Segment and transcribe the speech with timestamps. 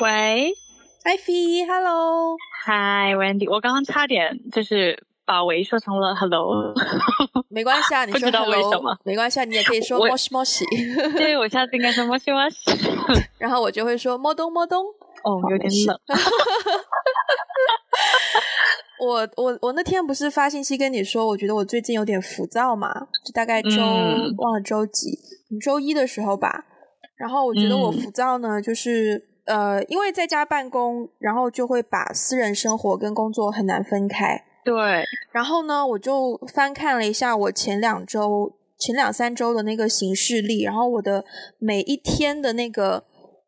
[0.00, 0.52] 喂
[1.04, 6.72] ，Ivy，Hello，Hi，Wendy，我刚刚差点就是把喂说成了 Hello，
[7.50, 10.64] 没关系啊，你说道为什么，没关系啊，你也可以说莫西莫西，
[11.18, 12.70] 对，我下次应该说莫西莫西，
[13.38, 14.82] 然后我就会说莫东莫东，
[15.22, 16.00] 哦，有点冷。
[19.02, 22.90] 我我我那天不是发信息跟你说，我觉得我最近有点浮躁嘛，
[23.24, 25.18] 就大概周、嗯、忘了周几，
[25.62, 26.64] 周一的时候吧。
[27.16, 34.44] 然后我觉得我浮躁呢，嗯、就是呃，因为在家办公，然后就会把私人生活跟工作很难分开。
[34.64, 35.04] 对。
[35.32, 41.24] 然后呢，我就翻看了一下我前两周、前两三周的那个行事历，然后我的
[41.58, 43.04] 每一天的那个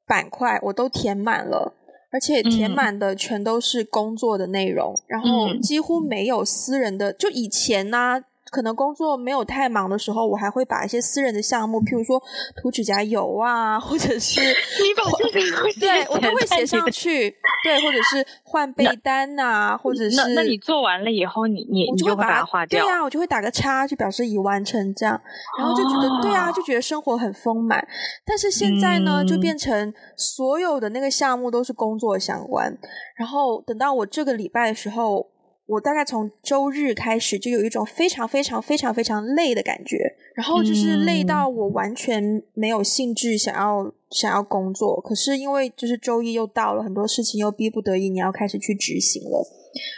[0.07, 1.79] 板块我都填满了。
[2.15, 7.11] 而且填满的全都是工作的内容，嗯、然后几乎没有私人的。
[7.11, 8.21] 就以前呢、啊，
[8.53, 12.23] 可能工作没有太忙的时候，我还会把一些私人的项目，譬如说
[12.61, 14.43] 涂指甲油啊，或者是
[14.85, 17.35] 你把这个对我都会写上去。
[17.65, 22.85] 对，或者是换被单呐、啊，或者是那那你做完了以后，你你你就会把它划掉。
[22.85, 25.19] 对啊，我就会打个叉，就表示已完成这样。
[25.57, 27.83] 然后就觉得、哦、对啊，就觉得生活很丰满。
[28.27, 32.77] 但是现在呢，嗯、就变成所有的那个项目都是工作相关。
[33.17, 35.32] 然后等到我这个礼拜的时候。
[35.73, 45.01] 我大概从周日开始就有一种非常非常非常非常累的感觉，然后就是累到我完全没有兴致想要想要工作。
[45.01, 49.43] 可是因为就是周一又到了，很多事情又逼不得已，你要开始去执行了，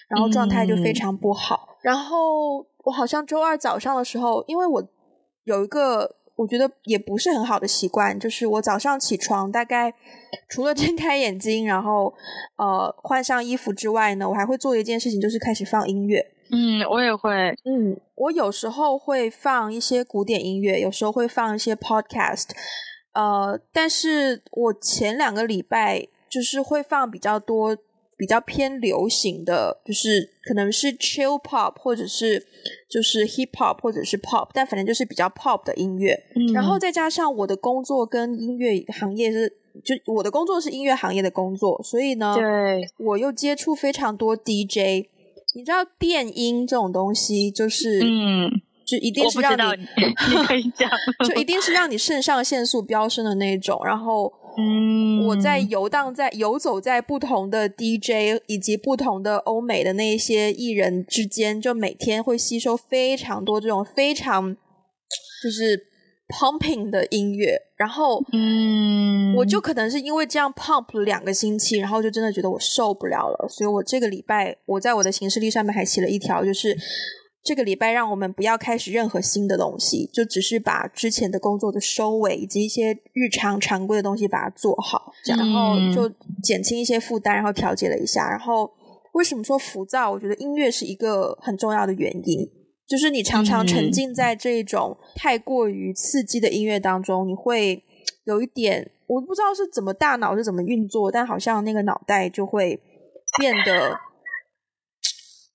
[0.09, 1.77] 然后状态就非常不好。
[1.83, 4.89] 然后我好像周二早上的时候，因为我
[5.45, 6.17] 有一个。
[6.37, 9.95] 我觉得也不是很好的习惯，就是我早上起床，大概
[10.49, 12.13] 除了睁开眼睛，然后
[12.57, 16.33] 呃换上衣服之外呢，我还会做一件事情，就是开始放音乐。
[16.51, 17.31] 嗯，我也会。
[17.65, 22.51] 嗯，我有时候会放一些古典音乐，有时候会放一些 podcast。
[23.13, 27.77] 呃，但是我前两个礼拜就是会放比较多。
[28.17, 32.47] 比较偏流行的，就是可能是 chill pop，或者是
[32.89, 36.13] 就是 hip hop，或者是 pop，但反正就是比较 pop 的音乐。
[36.37, 39.49] 嗯，然后再加上我的工作跟音乐行业是，
[39.85, 45.09] 就我的工作是音乐行业的工作，所以呢，对，我又接触非常多 DJ。
[45.57, 48.51] 你知道电音这种东西，就是嗯，
[48.87, 49.83] 就一定是让你，
[50.31, 50.91] 你可以讲，
[51.29, 54.33] 就一定是让你肾上腺素飙升的那种，然后。
[54.57, 64.55] 嗯，我在游荡在游走在不同的 DJ 以及不同的欧美的那些艺人之间，就每天会吸收非常多这种非常
[65.43, 65.87] 就是
[66.29, 76.77] pumping 的音乐，然后嗯，我就可能是因为这样 pump 了两个星期，然后就真的觉得我受不了了，所以我这个礼拜我在我的行事历上面还写了一条，就是。
[77.45, 86.09] 这个礼拜让我们不要开始任何新的东西，就只是把之前的工作的收尾以及一些日常常规的东西把它做好，然后就
[86.43, 88.31] 减轻一些负担，然后调节了一下。
[88.31, 88.73] 然后
[89.13, 90.11] 为什么说浮躁？
[90.11, 92.49] 我觉得音乐是一个很重要的原因，
[92.89, 97.85] 就是你常常沉浸在这种太过于刺激的音乐当中，你会
[98.25, 102.81] 有一点我不知道是怎么大脑是怎么运作，但好像那个脑袋就会
[103.39, 103.99] 变得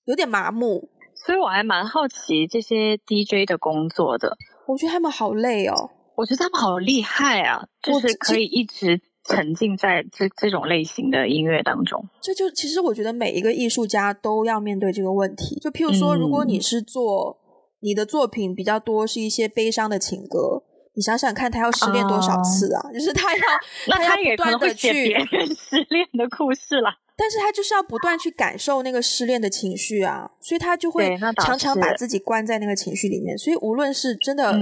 [0.04, 0.88] 有点麻木。
[1.24, 4.36] 所以我还蛮好奇这些 DJ 的工作的，
[4.66, 5.90] 我觉得他们好累哦。
[6.16, 12.08] 我觉得他们好厉害啊，就是可以一直沉浸在这这种类型的音乐当中。
[12.20, 15.58] 这就其实我觉得每一个艺术家都要面对这个问题。
[15.60, 17.38] 就譬如说，如果你是做
[17.80, 20.62] 你的作品比较多是一些悲伤的情歌，
[20.94, 22.92] 你想想看，他要失恋多少次啊？
[22.92, 23.42] 就是他要
[23.88, 26.90] 那他要不断的去别人 失恋的故事了。
[27.20, 33.36] 但是他就是要不断去感受那个失恋的情绪啊，所以他就会常常把自己关在那个情绪里面。
[33.36, 34.54] 所以无论是真的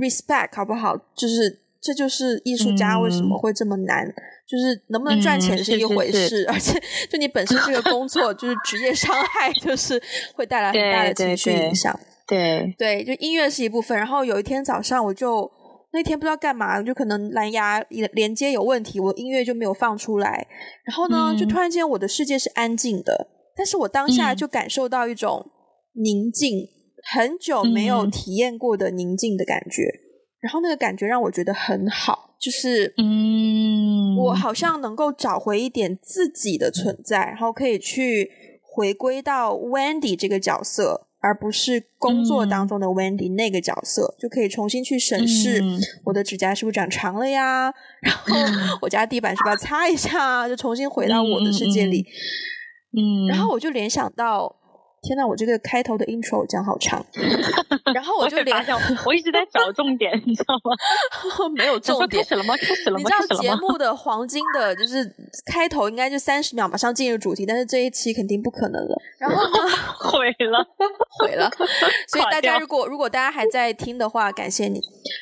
[0.00, 4.14] respect 好不好，就是这就是艺术家为什么会这么难，嗯、
[4.48, 10.02] 就是能不能赚钱是一回事，嗯、是是是而且就你本身这个工作就是职业伤害，就是
[10.34, 11.94] 会带来很大的情绪影响。
[12.26, 13.98] 对对，对，就音乐是一部分。
[13.98, 15.52] 然后有一天早上我就。
[15.92, 17.80] 那天不知道干嘛，就可能蓝牙
[18.12, 20.46] 连接有问题，我音乐就没有放出来。
[20.84, 25.50] 然后呢，嗯、就突然间我的世界是安静的，但是我当下就感受到一种
[25.94, 26.68] 宁静，嗯、
[27.12, 29.82] 很久没有体验过的宁静的感觉。
[29.82, 29.98] 嗯、
[30.42, 38.30] 然后那个感觉让我觉得很好，就是嗯，我好像能够找回一点自己的存在，然后可以去
[38.62, 41.08] 回归到 Wendy 这个角色。
[41.20, 45.62] 而不是工作当中的 Wendy 那个角色，嗯、就可以重新去审视
[46.04, 47.68] 我的指甲是不是长长了呀？
[47.70, 50.48] 嗯、然后我家地板是不是要擦一下？
[50.48, 52.06] 就重新回到我的世界里。
[52.92, 54.56] 嗯，然后我就联想到，
[55.02, 57.04] 天呐，我这个开头的 intro 讲好长，
[57.94, 60.76] 然后我就连我，我一直在找重点，你知道吗？
[61.56, 62.54] 没有重点，开始了吗？
[62.56, 62.98] 开始了吗？
[62.98, 65.10] 你知道节目的黄金的就是
[65.46, 68.96] 开头应该就三十秒马上进入主题，但是这一期肯定不可能了。
[69.18, 69.68] 然后呢？
[69.98, 70.66] 毁了，
[71.18, 71.50] 毁了。
[72.06, 74.80] 所以大家如果如果大家还在听的话，感谢你。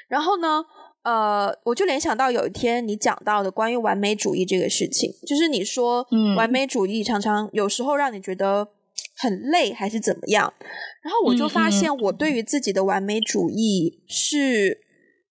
[0.08, 0.64] 然后呢？
[1.04, 8.68] 呃，我就联想到有一天你讲到的关于完美主义这个事情，就是你说，嗯，完美主义常常有时候让你觉得。
[9.20, 10.52] 很累还是怎么样？
[11.02, 14.78] 然后我就发现，我对于自己的完美主义是，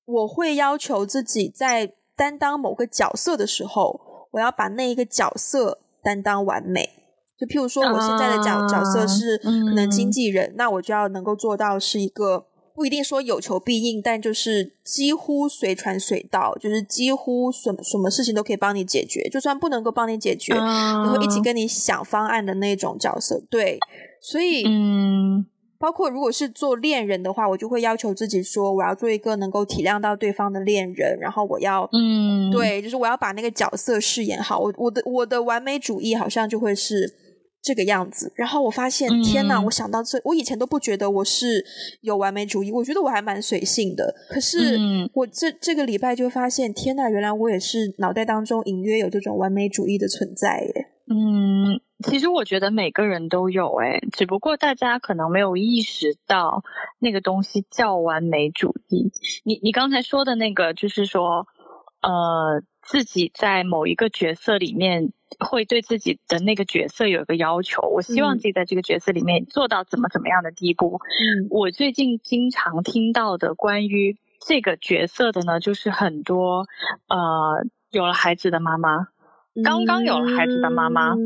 [0.06, 4.00] 我会要求自己在担当某个角色的时候，
[4.32, 6.90] 我要把那一个角色担当完美。
[7.38, 12.48] 就譬如说，我现在的角角色是可能经纪人，那我就要能够做到是一个。
[12.78, 23.42] 不一定说有求必应，但就是几乎随传随到，就是几乎什么什么事情都可以帮你解决，就算不能够帮你解决，嗯、也会一起跟你想方案的那种角色。
[23.50, 23.80] 对，
[24.22, 25.48] 所以，嗯，
[25.80, 34.60] 包括如果是做恋人的话，我就会要求自己说，我要做一个能够体谅到对方的恋人，然后我要，嗯，对，就是我要把那个角色饰演好。
[34.60, 37.16] 我我的我的完美主义好像就会是。
[37.68, 39.60] 这个样子，然后我发现，天哪！
[39.60, 41.66] 我想到这，我以前都不觉得我是
[42.00, 44.16] 有完美主义，我觉得我还蛮随性的。
[44.30, 44.80] 可是
[45.14, 47.10] 我这这个礼拜就发现，天哪！
[47.10, 50.74] 原来我也是脑袋当中隐约有这种完美主义的存在耶。
[51.10, 56.64] 嗯，其实我觉得每个人都有诶，只不过大家可能没有意识到
[57.00, 59.12] 那个东西叫完美主义。
[59.44, 61.46] 你你刚才说的那个，就是说，
[62.02, 62.64] 呃。
[62.88, 67.82] 自己在某一个角色里面，会对自己的那个角色有一个要求。
[67.82, 71.02] 我希望自己在这个角色里面做到怎么怎么样的地步。
[71.04, 76.66] 嗯，我最近经常听到的关于这个角色的呢，就是很多
[77.10, 79.10] 呃有了孩子的妈妈，
[79.66, 81.20] 刚刚有了孩子的妈妈，嗯，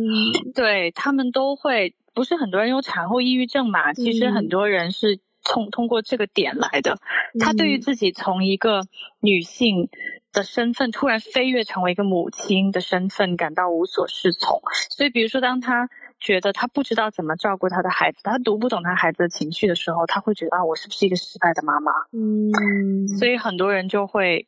[0.55, 3.93] 对，他们都会，不是很多人有产后抑郁症嘛？
[3.93, 6.97] 其实很多人是通通过这个点来的。
[7.39, 8.81] 他对于自己从一个
[9.19, 9.89] 女性。
[10.31, 14.61] 的身份突然飞跃成为一个母亲的身份，感到无所适从。
[14.89, 15.89] 所以，比如说，当他
[16.19, 21.91] 觉得他不知道怎么照顾他的孩子，他读不懂他孩子的情绪的时候，他会觉得啊，我是不是一个失败的妈妈？
[22.13, 24.47] 嗯，所以很多人就会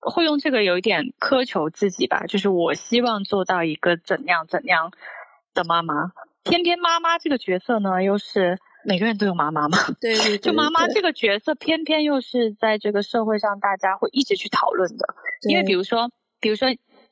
[0.00, 4.92] 会用这个有一点苛求自己吧，就是我希望做到一个怎样怎样
[5.54, 6.12] 的妈妈。
[6.44, 8.58] 偏偏妈妈这个角色呢，又是。
[8.84, 9.78] 每个人都有妈妈嘛？
[10.00, 15.14] 对， 对，对，对，就妈妈这个角色，偏偏又是在这个社会上大家会一直去讨论的。
[15.48, 16.10] 因为比如说，
[16.40, 16.68] 比如说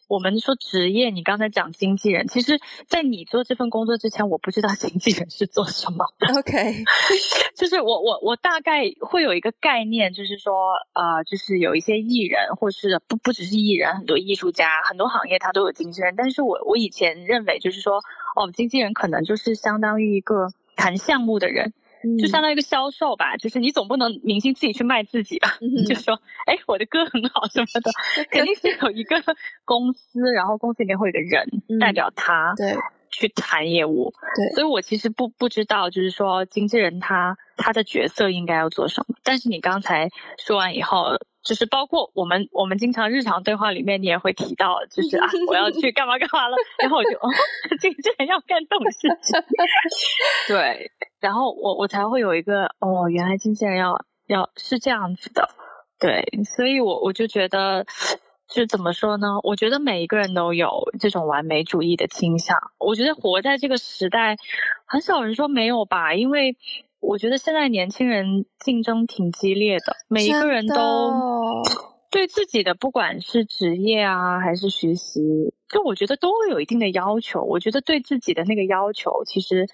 [0.08, 6.32] 我们说职业，你刚才讲经纪人，其实，在你做这份工作之前，我不知道经纪人是做什么的。
[6.38, 6.84] OK，
[7.58, 10.54] 就是我我我大概会有一个概念，就是说，
[10.94, 16.14] 呃，就是有一些艺人，或是不不只是艺人，很多艺术家，很多行业他都有经纪人。
[16.16, 17.96] 但是我我以前认为，就是说，
[18.36, 20.48] 哦，经纪人可能就是相当于一个。
[20.76, 21.72] 谈项目的人，
[22.20, 25.58] 就相当于一个销售吧，嗯、就是你总不能明星自己去卖自己吧？
[25.60, 27.90] 嗯、就说，哎，我的歌很好什么的，
[28.30, 29.16] 肯定是有一个
[29.64, 32.76] 公司，然后公司里面会有个人、嗯、代表他，对，
[33.10, 34.12] 去谈业务。
[34.36, 39.16] 对，所以我其实不不知道，就是说经纪人他他的角色应该要做什么。
[39.24, 41.18] 但是你刚才说完以后。
[41.46, 47.30] 就是包括我们，我们经常日常对话里面，你也会提到，就是啊，我要去干嘛干嘛了，然后我就哦，
[47.80, 49.40] 这个人要干这种事情，
[50.48, 50.90] 对，
[51.20, 55.48] 然后我我才会有一个哦，原来经纪人要要是这样子的，
[56.00, 56.24] 对，
[56.56, 57.86] 所以我我就觉得，
[58.48, 59.38] 就怎么说呢？
[59.44, 64.36] 我觉得每一个人都有这种完美主义的倾向，我觉得活在这个时代，
[64.84, 66.56] 很少人说没有吧，因为。
[67.06, 71.62] 我觉得现在年轻人竞争挺激烈的，每一个人都
[72.10, 75.20] 对自己的不管是职业啊还是学习，
[75.68, 77.42] 就我觉得都会有一定的要求。
[77.42, 79.68] 我觉得对自己的那个要求，其实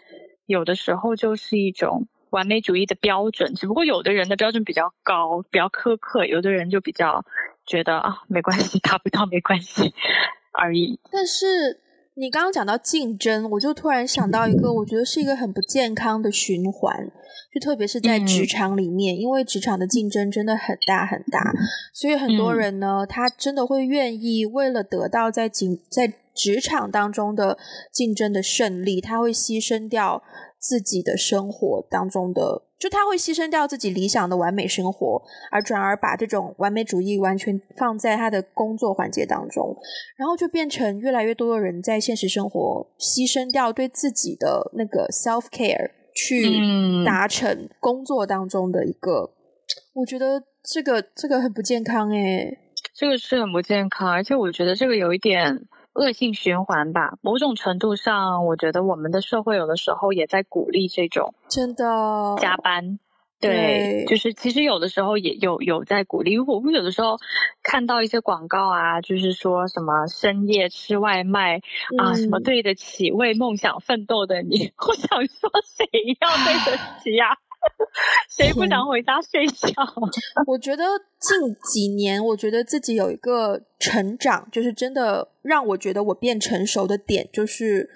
[0.47, 3.55] 有的时候就是一种完美主义的标准。
[3.55, 7.25] 只不过有的人的标准比较高，比较苛刻；有的人就比较
[7.67, 9.95] 觉得啊，没关系，达不到没关系
[10.53, 11.01] 而已。
[11.11, 11.81] 但是。
[12.15, 17.11] 你刚刚讲到竞争，我就突然想到一个，我觉得是一个很不健康的循环，
[17.53, 21.53] 就特别是在职场里面，因为职场的竞争真的很大很大，
[21.95, 27.57] 所以很多人呢，他真的会愿意为了得到在竞在职场当中的
[27.91, 30.23] 竞争的胜利，他会牺牲掉
[30.59, 32.63] 自己的生活当中的。
[32.83, 35.23] 就他会牺牲掉自己理想的完美生活，
[35.53, 39.77] 而转而把这种完美主义完全放在他的工作环节当中，
[40.17, 46.61] 然后就变成越来越多的人在现实生活牺牲掉对自己的那个 self care，去
[47.07, 49.31] 达成工作当中的一个。
[49.31, 52.59] 嗯、我觉得这个这个很不健康诶，
[52.97, 55.57] 这个是很不健康，而且我觉得这个有一点
[55.95, 57.15] 恶性循环吧。
[57.21, 62.99] 某种程度上，我觉得我们的社会有的时候也在鼓励这种真的加班。
[63.41, 66.39] 对，就是其实有的时候也有有在鼓励。
[66.39, 67.19] 我们有的时候
[67.65, 74.73] 看到一些广告啊，就是说什么深夜吃外卖、嗯、啊，什么对得起为梦想奋斗的你。
[74.87, 75.87] 我想说，谁
[76.21, 77.37] 要对得起呀、啊？
[78.29, 79.71] 谁不想回家睡觉？
[80.47, 80.85] 我觉得
[81.19, 87.89] 近几年，我觉得自己有一个成长，就是真的让我觉得我变成熟的点，就是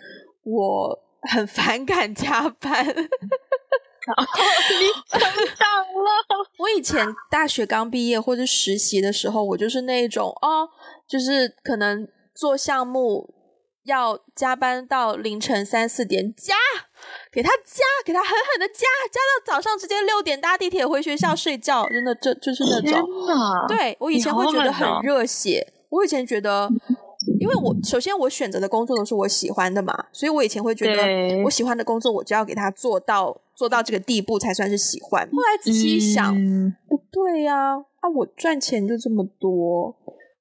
[0.44, 2.86] 我很反感加班。
[4.06, 6.46] 你成长了。
[6.58, 10.68] 我以前大学刚毕业或者实习的时候，我就是那一种哦，
[11.08, 13.34] 就是可能做项目
[13.86, 16.54] 要加班到凌晨三四点，加
[17.32, 23.08] 给他加，给他狠狠的加，加到早上直接六点搭地铁回学校睡觉，真的就就是那种。
[23.68, 26.70] 对，我以前会觉得很热血，我以前觉得。
[27.40, 35.28] 因为我首先我选择的工作都是我喜欢的嘛，所以我以前会觉得我喜欢的工作我就要给他做到做到这个地步才算是喜欢。
[35.32, 39.96] 后来仔细一想，嗯、不对呀，啊，啊我赚钱就这么多。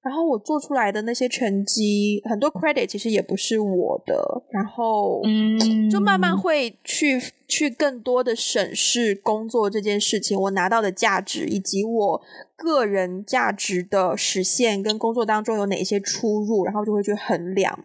[0.05, 4.43] 然后我做出来的那些成绩，很多 credit 其实也不是我的。
[4.51, 12.21] 然后，嗯，就慢慢会去去更多的审视工作这件事情，我拿到的价值，以及我
[12.55, 17.77] 个人价值的实现跟工作当中有哪些出入，然后就会去衡量。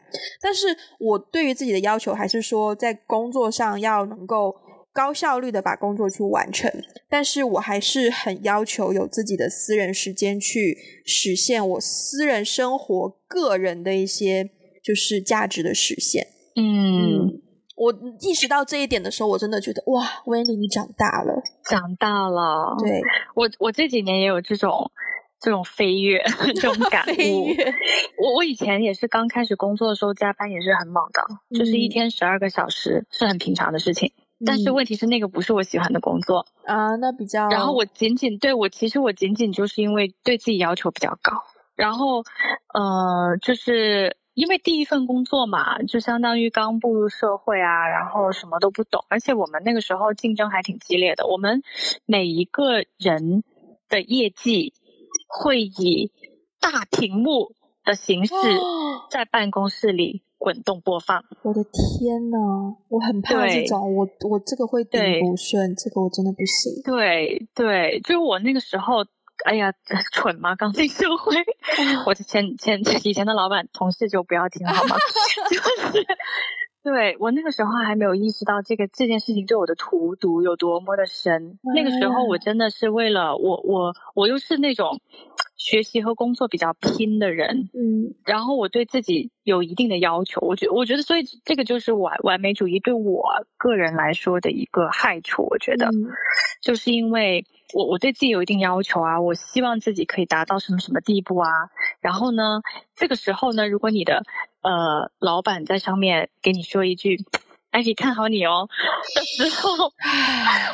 [0.43, 0.67] 但是
[0.99, 4.55] 我对于自己的要求还是说，在工作上要能够。
[4.93, 6.71] 高效率的把工作去完成，
[7.09, 14.51] 但是我还是很要求有自己的私人时间去实现我私人生活、个人的一些
[14.83, 16.27] 就是价值的实现。
[16.57, 17.43] 嗯，嗯，
[17.77, 22.77] 我意识到这一点的时候，我真的觉得哇，Wendy 你长大了，长大了。
[22.83, 23.01] 对，
[23.37, 24.91] 我，我这几年也有这种
[25.41, 26.21] 这种飞跃，
[26.57, 27.47] 这种 感悟。
[28.19, 34.13] 我我以前也是刚开始工作的时候，加班也是很猛的，嗯，就是一天十二个小时是很平常的事情。
[34.45, 37.49] 但是问题是，那个不是我喜欢的工作啊，那比较。
[37.49, 41.43] 然后我仅仅对我，其实我仅仅就是因为对自己要求比较高，
[41.75, 42.23] 然后
[42.73, 51.63] 呃，就是因为第一份工作嘛，就相当于刚步入社会啊，然后什么都不懂，而且我们那个时候竞争还挺激烈的，我们
[52.07, 53.45] 每一个人
[53.89, 54.73] 的业绩
[55.29, 56.11] 会以
[56.61, 57.53] 大屏幕
[57.85, 58.35] 的形式
[59.11, 60.23] 在办公室里。
[60.41, 62.39] 滚动播放，我的天呐，
[62.89, 66.83] 我很怕这种，我我这个会顶不顺，这个我真的不行。
[66.83, 69.05] 对对，就我那个时候，
[69.45, 69.71] 哎呀，
[70.13, 70.57] 蠢吗？
[70.57, 71.37] 刚进社会，
[72.07, 74.97] 我的前前以前的老板同事就不要听好吗？
[75.51, 75.57] 就
[76.01, 76.07] 是。
[76.83, 81.59] 对，我那个时候还没有意识到这个这件事情对我的荼毒有多么的深。
[81.77, 84.99] 那个时候我真的是为了我我我又是那种
[85.61, 90.41] 学习和工作比较拼的人，嗯，然后我对自己有一定的要求。
[90.41, 93.25] 我觉我觉得，所以这个就是完完美主义对我
[93.59, 95.47] 个人来说的一个害处。
[95.51, 96.09] 我觉得，嗯，
[96.63, 101.51] 就是因为我我对自己有一定要求啊，我希望自己可以达到什么什么地步啊。
[102.01, 102.63] 然后呢，
[102.97, 104.23] 这个时候呢，如果你的
[104.63, 107.19] 呃，老板在上面给你说一句
[107.71, 108.69] “艾迪看好你哦”
[109.15, 109.93] 的时候，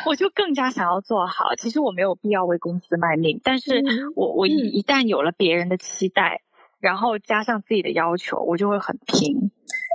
[0.07, 1.55] 我就更加想要做好。
[1.57, 3.83] 其实我没有必要为公司卖命，但是
[4.15, 6.41] 我我一一旦有了别人的期待，
[6.81, 9.51] 然后加上自己的要求，我就会很拼。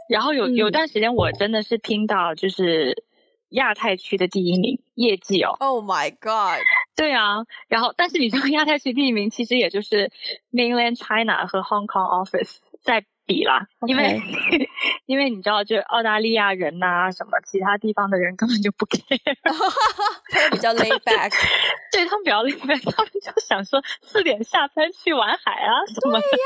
[0.10, 3.04] 然后有有段时间，我真的是拼到就是
[3.50, 5.56] 亚太区的第一名业绩哦。
[5.60, 6.62] Oh my god！
[6.96, 10.12] 对啊，然后但是你知道亚太区第一名其实也就是
[10.52, 13.06] Mainland China 和 Hong Kong Office 在。
[13.32, 13.88] 比啦，okay.
[13.88, 14.22] 因为
[15.06, 19.02] 因为你知道，就澳大利亚人呐、啊，什么其他地方的人根本就不 care，
[20.32, 21.32] 他们比较 laid back，
[21.94, 26.22] 对他们比较 laid back，他们就想说四点下班去玩海啊什么的。
[26.22, 26.46] 对呀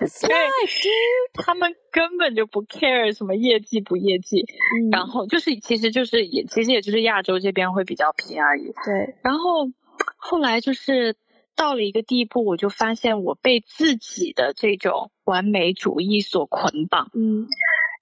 [0.00, 4.44] ，That's right, 他们根本就不 care 什么业绩不业绩，
[4.76, 8.72] 嗯、然后就是其实就是也其实也就是亚洲这边会比较拼而已。
[8.84, 9.68] 对，然后
[10.16, 11.14] 后来就是。
[11.54, 17.10] 到了一个地步，我就发现我被自己的这种完美主义所捆绑。
[17.14, 17.46] 嗯，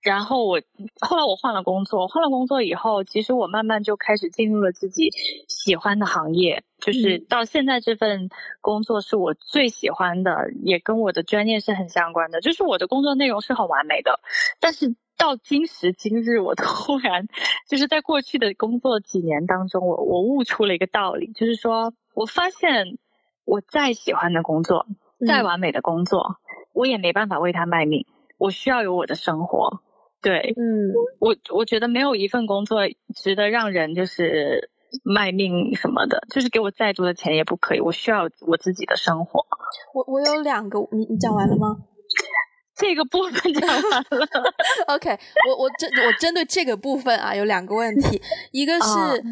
[0.03, 0.63] 然后我
[1.01, 5.11] 后来我换了工作，换了工作以后，其实我慢慢就开始进入了自己
[5.49, 8.31] 喜欢的行业，就是到现在这份
[8.61, 12.41] 工作是我最喜欢的，也跟我的专业是很相关的。
[12.41, 14.21] 就是我的工作内容是很完美的，
[14.61, 17.27] 但是到今时今日，我突然
[17.69, 22.97] 就是在过去的工作几年当中，我我悟出了一个道理，就是说我发现。
[23.45, 24.87] 我再喜欢的工作，
[25.27, 26.37] 再完美的工作，嗯，
[26.73, 28.07] 我也没办法为他卖命。
[28.39, 29.83] 我需要有我的生活，
[30.23, 32.81] 对，嗯，我我觉得没有一份工作
[33.15, 34.71] 值得让人就是
[35.05, 37.81] 卖命什么的，就是给我再多的钱也不可以。
[37.81, 39.45] 我需要我自己的生活。
[39.93, 41.77] 我我有两个，你你讲完了吗？
[42.75, 44.03] 这个部分讲完了。
[44.89, 45.11] OK，
[45.47, 49.23] 我我针我针对这个部分啊，有两个问题，一个是、uh,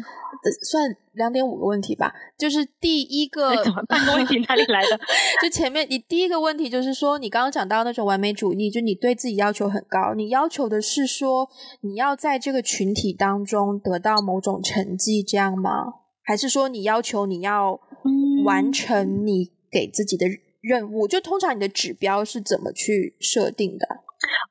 [0.63, 3.55] 算两点五个问题吧，就是第一个
[3.87, 4.99] 半个问题哪里来的？
[5.43, 11.49] 就前面你第一个问题就是说，你刚刚讲到那种完美主义，就你对自己要求很高，你要求的是说
[11.81, 15.93] 你要在这个群体当中得到某种成绩，这样吗？
[16.23, 17.79] 还是说你要求你要
[18.45, 20.27] 完成你给自己的
[20.61, 21.07] 任务？
[21.07, 23.87] 就通常你的指标是怎么去设定的？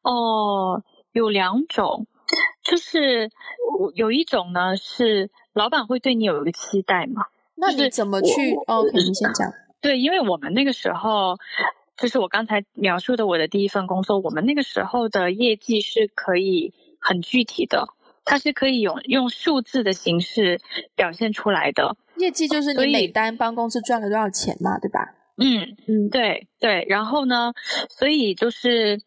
[0.03, 2.07] 哦，有两种，
[2.65, 3.31] 就是
[3.95, 7.27] 有一种呢是老板会对你有一个期待嘛？
[7.57, 8.55] 那你怎么去？
[8.69, 9.53] 哦，可以先讲。
[9.81, 11.37] 对，因为我们那个时候，
[11.97, 17.89] 就是我刚才描述的我的第一份工作，我们那个时候的业绩是可以很具体的。
[18.25, 20.61] 它是可以用用数字的形式
[20.95, 25.15] 表现出来的，业绩就是你每单帮公司赚了多少钱嘛，对吧？
[25.39, 26.85] 嗯嗯，对对。
[26.91, 27.55] 然后呢，
[27.89, 29.01] 所以就是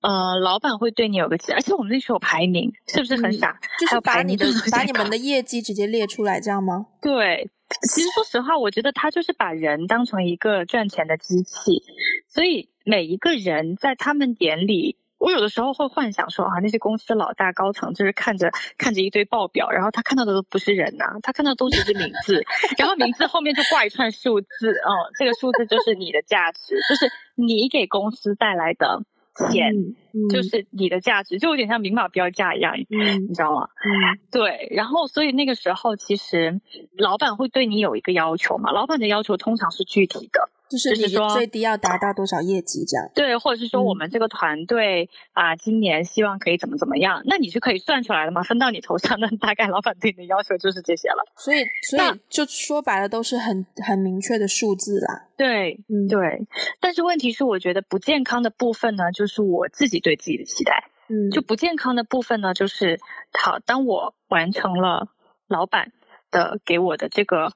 [0.00, 3.50] 呃，老板会对你有个期，而且我们那时候有排名，是不是很傻？
[3.50, 6.86] 嗯、就是把你的把你们的业绩直接列出来，这样吗？
[7.02, 7.50] 对，
[7.92, 11.82] 其实说实话，我觉得他就是把人当成一个赚钱的机器，
[12.28, 14.96] 所以每一个人在他们眼里。
[15.18, 22.44] 我有的时候会幻想说啊，那些公司的老大高层就是看着看着一堆报表，然后他看到的都不是人呐、啊，他看到的都只是名字，
[22.78, 24.46] 然后名字后面就挂一串数字，
[24.86, 29.02] 哦，这个数字就是你的价值，就是你给公司带来的
[29.50, 29.72] 钱，
[30.12, 33.68] 嗯、就是你的价值，就有点像明码标价一样，嗯，你知道吗？
[33.84, 36.60] 嗯，对，然后所以那个时候其实
[36.96, 40.50] 老板会对你有一个要求嘛，老板的要求通常是具体的。
[40.70, 43.10] 就是你最低要达到多少业绩这样？
[43.14, 47.22] 对，或者是说我们这个团队啊，今年希望可以怎么怎么样？
[47.24, 48.42] 那你是可以算出来的吗？
[48.42, 51.24] 分到你头上，那大概老板对你的要求就是这些了。
[51.36, 55.28] 所以，所以就说白了，都是很很明确的数字啦。
[55.38, 56.46] 对，嗯，对。
[56.80, 60.90] 但是问题是，我觉得不健康的部分呢，就是我自己对自己的期待。
[61.08, 63.00] 嗯，就不健康的部分呢，就是
[63.32, 65.08] 好，当我完成了
[65.46, 65.92] 老板
[66.30, 67.52] 的给我的这个。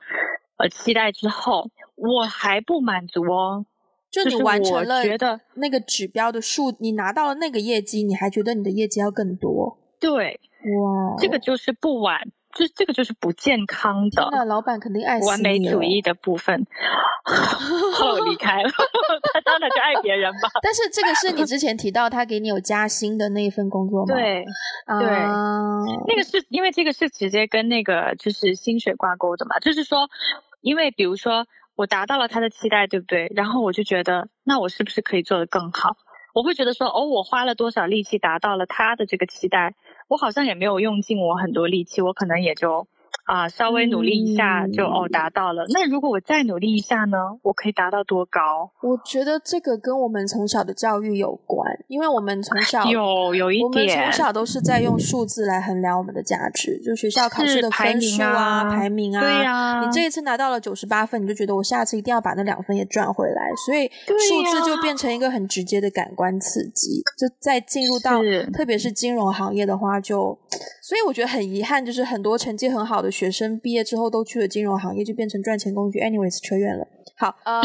[0.57, 3.67] 呃，期待之后我还不满足哦，
[4.11, 9.79] 就你完成了觉得那个指标的数，你拿到了那个业绩，你还觉得你的业绩要更多？
[9.99, 10.41] 对，
[10.81, 14.29] 哇，这个就是不完，就这个就是不健康的。
[14.33, 15.19] 那老板肯定爱。
[15.21, 16.67] 完美主义的部分，
[17.95, 18.71] 后离开了，
[19.33, 20.49] 他当然就爱别人吧。
[20.63, 24.15] 但是这个是你之前提到他给你有加薪的那一份工作吗？
[24.15, 24.45] 对，
[24.87, 30.09] 对，uh、那个是因为这个是直接跟那个就是薪水挂钩的嘛，就是说。
[30.63, 33.33] 因为比如说我达到了他的期待，对不对？
[33.35, 35.97] 然后我就觉得，那我是不是可以做得更好？
[36.35, 39.75] 我会觉得说，哦，我花了多少力气达到了他的这个期待，
[40.13, 42.87] 我好像也没有用尽我很多力气，我可能也就。
[43.25, 45.65] 啊，稍微努力一下就、嗯、哦达到了。
[45.69, 47.17] 那如果我再努力一下呢？
[47.43, 48.71] 我可以达到多高？
[48.83, 59.21] 我觉得这个跟我们从小的教育有关，因为我们从小有有一点，我们从小都是在用数字来衡量我们的价值，嗯、就学校考试的分数啊、排名啊。
[59.21, 67.03] 对呀、啊，你这一次拿到了九十八分，你就觉得我下次一定要把那两分也赚回来，所以数字就变成一个很直接的感官刺激。
[67.17, 68.21] 就在进入到
[68.53, 70.37] 特别是金融行业的话，就
[70.93, 73.11] 所以我觉得很遗憾，就是很多成绩很好的。
[73.11, 75.99] 学生毕业之后都去了金融行业，就变成赚钱工具。
[75.99, 76.87] Anyways，扯远了。
[77.17, 77.63] 好，呃，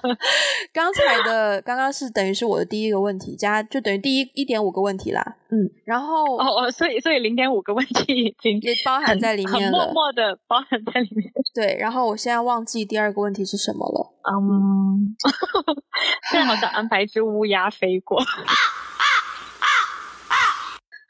[0.72, 5.36] 刚才的刚刚是等于是我的第一个问题，加就等于第一一点五个问题啦。
[5.50, 11.30] 嗯，然后哦哦，所以所以零点五个问题已经也包含在里面了，默默的包含在里面。
[11.54, 14.14] 对，然后我现在忘记第二个问题是什么了。
[14.32, 15.14] 嗯，
[16.32, 18.18] 现在好像安排一只乌鸦飞过。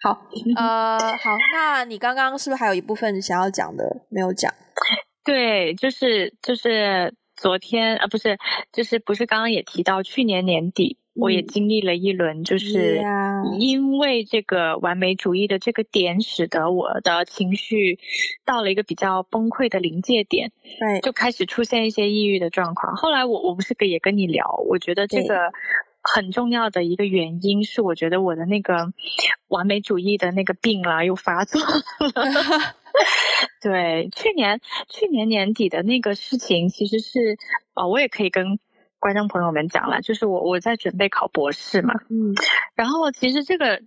[0.07, 0.23] 好，
[0.55, 4.55] 呃，好，那你刚刚是不是还有一部分想要讲的没有讲？
[5.25, 8.39] 对，就是就是昨天啊，不是，
[8.73, 13.03] 就是不是刚刚也提到，去年年底我也经历了一轮，就是
[13.59, 17.99] 因为这个完美主义的这个点，使得我的情绪
[18.45, 22.95] 到了一个比较崩溃的临界点，对，就开始出现一些抑郁的状况。
[22.95, 25.53] 后来我我不是也跟你聊，我觉得这个。
[26.15, 28.93] 很重要的一个原因是，我觉得我的那个
[29.49, 31.77] 完美主义的那个病了又发作了。
[33.61, 37.37] 对，去年去年年底的那个事情，其实是
[37.75, 38.59] 呃，我也可以跟
[38.99, 42.35] 观众朋友们讲了，就是我我在准备考博士嘛，嗯，
[42.75, 43.83] 然后其实这个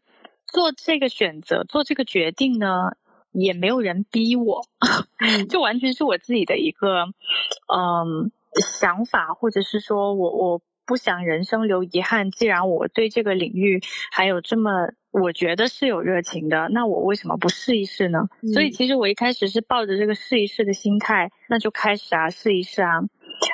[0.51, 2.91] 做这个选择做这个决定呢，
[3.31, 4.65] 也没有人逼我，
[5.49, 7.05] 就完全是我自己的一个
[7.73, 8.31] 嗯
[8.79, 10.61] 想法，或者是说我我。
[10.89, 12.31] 不想人生留遗憾。
[12.31, 13.79] 既然我对这个领域
[14.11, 18.27] 还有这么，我觉得是有热情的，那我为什么不试一试呢？
[18.41, 18.49] 嗯。
[18.53, 23.01] 所以其实我一开始是抱着这个试一试的心态，那就开始啊，试一试啊。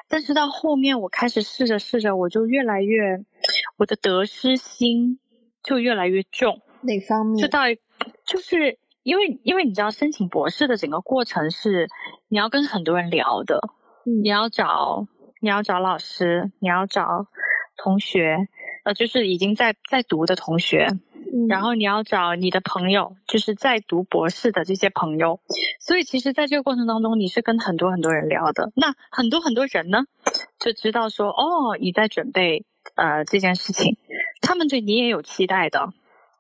[0.07, 3.25] 但是到后面我开始试着试着，我就越来越，
[3.75, 5.19] 我的得失心
[5.61, 6.61] 就越来越重。
[6.83, 7.41] 哪方面？
[7.41, 7.63] 就到
[8.25, 11.89] 就是因为因为你知道申请博士的整个过程是
[12.29, 13.59] 你要跟很多人聊的，
[14.05, 15.07] 嗯，你要找
[15.41, 17.27] 你要找老师，你要找
[17.77, 18.47] 同学，
[18.83, 20.87] 呃，就是已经在在读的同学。
[21.49, 25.41] 然后你要找你的朋友，就是在读博士的这些朋友，
[25.81, 28.71] 所以其实在这个过程当中，你是跟很多很多人聊的。
[28.73, 30.05] 那很多很多人呢，
[30.59, 33.97] 就知道说，哦，你在准备呃这件事情，
[34.41, 35.89] 他们对你也有期待的。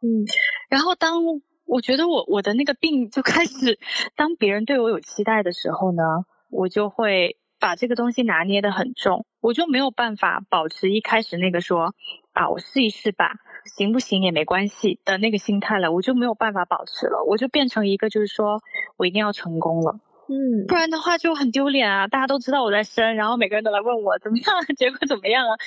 [0.01, 0.23] 嗯，
[0.69, 1.23] 然后当
[1.65, 3.77] 我觉得我我的那个病就开始，
[4.15, 6.03] 当别人对我有期待的时候呢，
[6.49, 11.95] 我就会把这个东西拿捏得很重，我就没有办法保持一开始那个说
[12.31, 13.31] 啊，我试一试吧。
[13.75, 18.61] 行不行也没关系的那个心态了，我就没有办法保持了，我就变成一个就是说
[18.97, 19.99] 我一定要成功了，
[20.29, 22.05] 嗯，不然的话就很丢脸啊！
[22.05, 24.45] 大家都知道我在生，然后每个人都来问我怎么样，
[24.77, 25.57] 结果怎么样啊？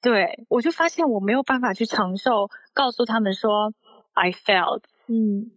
[0.00, 3.74] 对，我就发现我没有办法去承受，告诉他们说
[4.12, 5.50] I failed，嗯，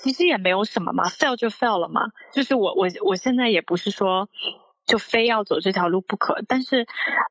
[0.00, 4.28] 其实也没有什么嘛，fail 就 fail 了嘛，就是我我我现在也不是说
[4.90, 6.86] 就非要走这条路不可，但是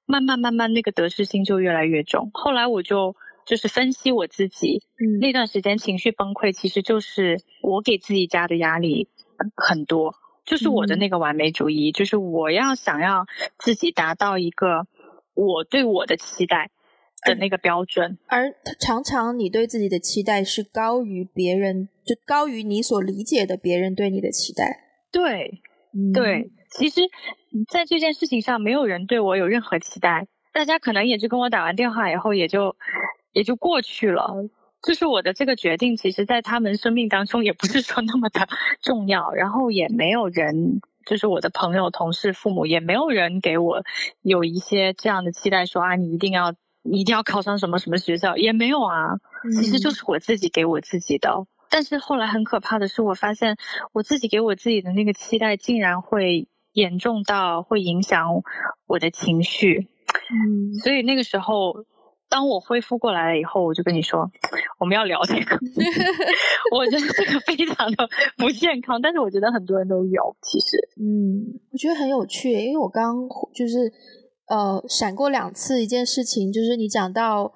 [0.05, 3.15] 慢慢慢慢那个得失心就越来越重，后来我就。
[3.45, 9.07] 就是分析我自己，嗯，那段时间情绪崩溃，其实就是我给自己加的压力
[9.55, 10.13] 很多，
[10.45, 13.25] 就是我的那个完美主义，嗯，就是我要想要
[13.57, 14.85] 自己达到一个
[15.33, 16.69] 我对我的期待
[17.25, 24.63] 的那个标准，而，而常常你对自己的期待是高于别人，就高于你所理解的别人对你的期待。
[25.11, 25.59] 对，
[25.93, 27.02] 嗯，对，其实
[27.67, 32.75] 在这件事情上，没有人对我有任何期待，大家可能也就跟我打完电话以后，也就。
[33.32, 34.34] 也就过去了，
[34.82, 38.47] 就是我的这个决定，其实在他们生命当中也不是说那么的
[38.82, 43.84] 重要，然后也没有人，就是我的朋友、同事、父母，也没有人给我
[44.23, 49.19] 有一些这样的期待，说啊，你一定要，你一定要考上什么什么学校，也没有啊，
[49.56, 51.30] 其实就是我自己给我自己的。
[51.30, 51.45] 嗯。
[51.69, 53.58] 但是后来很可怕的是，我发现
[53.93, 58.43] 我自己给我自己的那个期待，竟然会严重到会影响
[58.88, 59.88] 我的情绪。
[60.32, 61.86] 嗯，所以那个时候。
[62.32, 64.29] 当我恢复过来了以后，我就跟你说，
[64.77, 65.58] 我们要聊这个。
[66.77, 70.36] 我觉得这个非常的不健康，但是我觉得很多人都有。
[70.43, 73.15] 其实，嗯，我觉得很有趣，因为我刚
[73.51, 73.91] 就是
[74.47, 77.51] 呃闪过两次一件事情，就是你讲到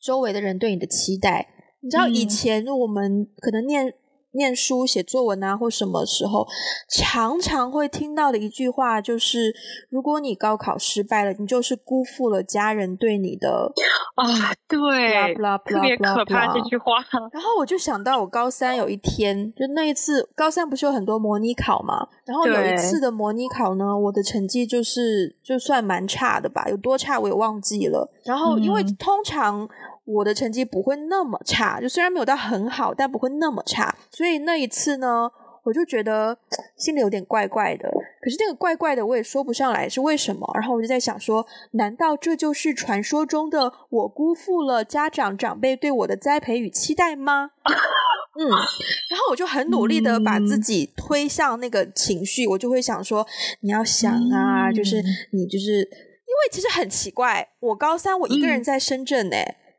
[0.00, 1.46] 周围的人对你的期待。
[1.86, 3.94] 你知道以前我们可能念。
[4.32, 6.46] 念书、写作文啊，或什么时候，
[6.90, 9.54] 常常会听到的一句话就是：
[9.88, 13.72] 如果你高考失败了，你就是辜负了家人对你的
[14.14, 14.26] 啊，
[14.68, 16.96] 对特别可怕这句话。
[17.32, 22.06] 然后我就想到，我高三有一天，就那一次，高三不是有很多模拟考嘛？
[22.26, 28.12] 然后有一次的模拟考呢，我的成绩就是就算蛮差的吧，有多差我也忘记了。
[28.22, 29.66] 然后因为通常。
[30.06, 33.94] 我的成绩不会那么差，就虽然没有到很好，但不会那么差。
[34.10, 35.28] 所以那一次呢，
[35.64, 36.38] 我就觉得
[36.76, 37.90] 心里有点怪怪的。
[38.22, 40.48] 可是那个怪怪的，我也说不上来是为什么。
[40.54, 47.50] 然后我就在想说，难道这就是传说中的我辜负了家长长辈对我的栽培与期待吗？
[48.38, 53.26] 嗯，然后我就很努力的把自己推向那个情绪，我就会想说，
[53.60, 59.36] 你要想啊，就是你就是因为其实很奇怪，我高三我一个人在深圳呢。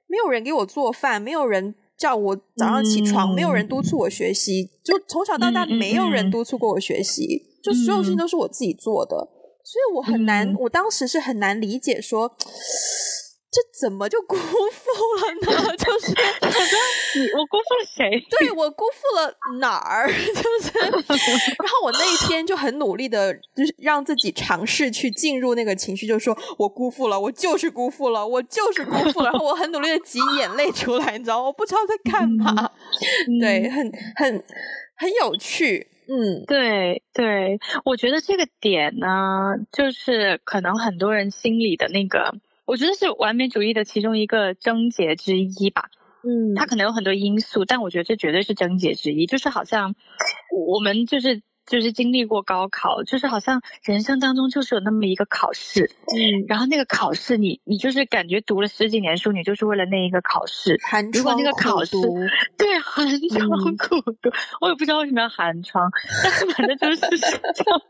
[0.07, 9.15] 没有人给我做饭，没有人叫我早上起床，嗯、没有人督促我学习，就从小到大没有人督促过我学习，嗯、就所有事情都是我自己做的，
[9.63, 12.35] 所以我很难，嗯、我当时是很难理解说。
[13.49, 15.75] 这怎么就辜负了呢？
[15.77, 18.21] 就是你，我辜负了谁？
[18.29, 20.07] 对，我辜负了哪儿？
[20.11, 20.13] 就
[20.61, 29.29] 是，然后我那一天就很努力的，就是让自己尝试去进入那个情绪，就说我辜负了，我就是辜负了，我就是辜负了。
[29.31, 31.41] 然后我很努力的挤眼泪出来，你知道？
[31.41, 32.71] 我不知道在干嘛。
[33.27, 34.43] 嗯、对，很很
[34.97, 35.87] 很有趣。
[36.09, 42.33] 嗯，对对，我觉得这个点呢，就是可能很多人心里的那个。
[42.67, 45.89] 我觉得是完美主义的其中一个症结之一吧。
[46.21, 49.25] 嗯，它可能有很多因素，但我觉得这绝对是症结之一。
[49.25, 49.95] 就是好像
[50.53, 55.91] 我们就是就是经历过高考，就是好像人生当中就是有那么一个考试。
[56.07, 60.79] 嗯，然后那个考试你，你你就是感觉读了十几年书，你就是为了那一个考试。
[60.83, 61.43] 寒窗苦读。
[61.43, 61.97] 那个考试，
[62.57, 64.29] 对，寒窗苦读。
[64.29, 65.91] 嗯，我也不知道为什么要寒窗，
[66.23, 67.01] 但是反正就是
[67.53, 67.81] 这样。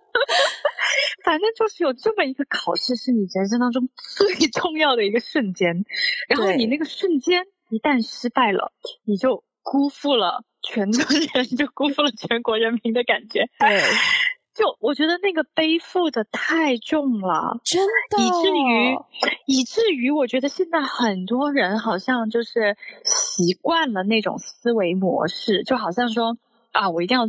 [1.24, 5.86] 反正就是有这么一个考试，是你人生当中最重要的一个瞬间。
[6.28, 8.74] 然后你那个瞬间一旦失败了，
[9.06, 13.50] 你就辜负了全村人，就辜负了全国人民的感觉。
[13.60, 13.82] 对，
[14.54, 18.98] 就我觉得那个背负的太重了，真的，以至于
[19.46, 26.38] 以至于我觉得现在很多人好像就是习惯了那种思维模式，就好像说
[26.72, 27.28] 啊，我一定要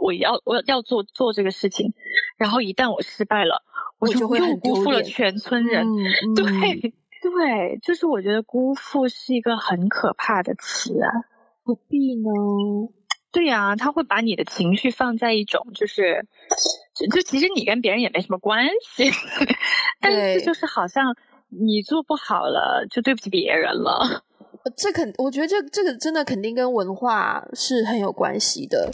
[0.00, 1.94] 我要我要做做这个事情，
[2.36, 3.62] 然后一旦我失败了，
[3.98, 5.86] 我就会又辜负了全村人。
[5.86, 11.10] 嗯、对对，就是我觉得辜负是一个很可怕的词啊，
[11.66, 12.30] 何必呢？
[13.32, 16.24] 对呀、啊，他会把你的情绪放在一种，就是，
[16.94, 19.10] 就就其实你跟别人也没什么关系，
[20.00, 21.04] 但是就是好像
[21.48, 24.22] 你做不好了，就对不起别人了。
[24.76, 28.88] 这肯，我觉得这这个真的肯定跟文化是很有关系的。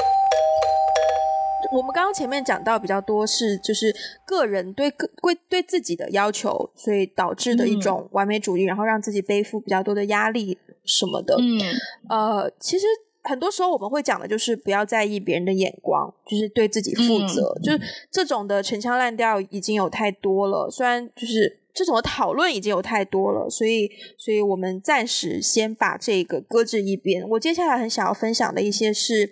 [1.72, 3.94] 我们刚刚前面讲到比较多是就是
[4.26, 11.36] 个人对个对对自己的要求，所以导致的一种完美主义，嗯、然后让自己背负比较多的压力什么的。
[11.38, 11.60] 嗯，
[12.08, 12.86] 呃，其实。
[13.24, 17.56] 很多时候我们会讲的就是不要在意别人的眼光，就是对自己负责。
[17.60, 27.24] 嗯、就是这种的陈腔滥调已经有太多了，虽然就是这种的讨论已经有太多了，所以，所以我们暂时先把这个搁置一边。
[27.28, 29.30] 我接下来很想要分享的一些是，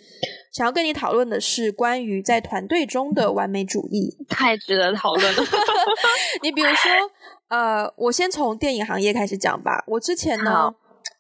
[0.53, 5.43] 想要跟你讨论的是关于在团队中的完美主义，太值得讨论了。
[6.45, 6.93] 你比如说，
[7.49, 9.83] 呃，我先从电影行业开始讲吧。
[9.89, 10.73] 我之前呢。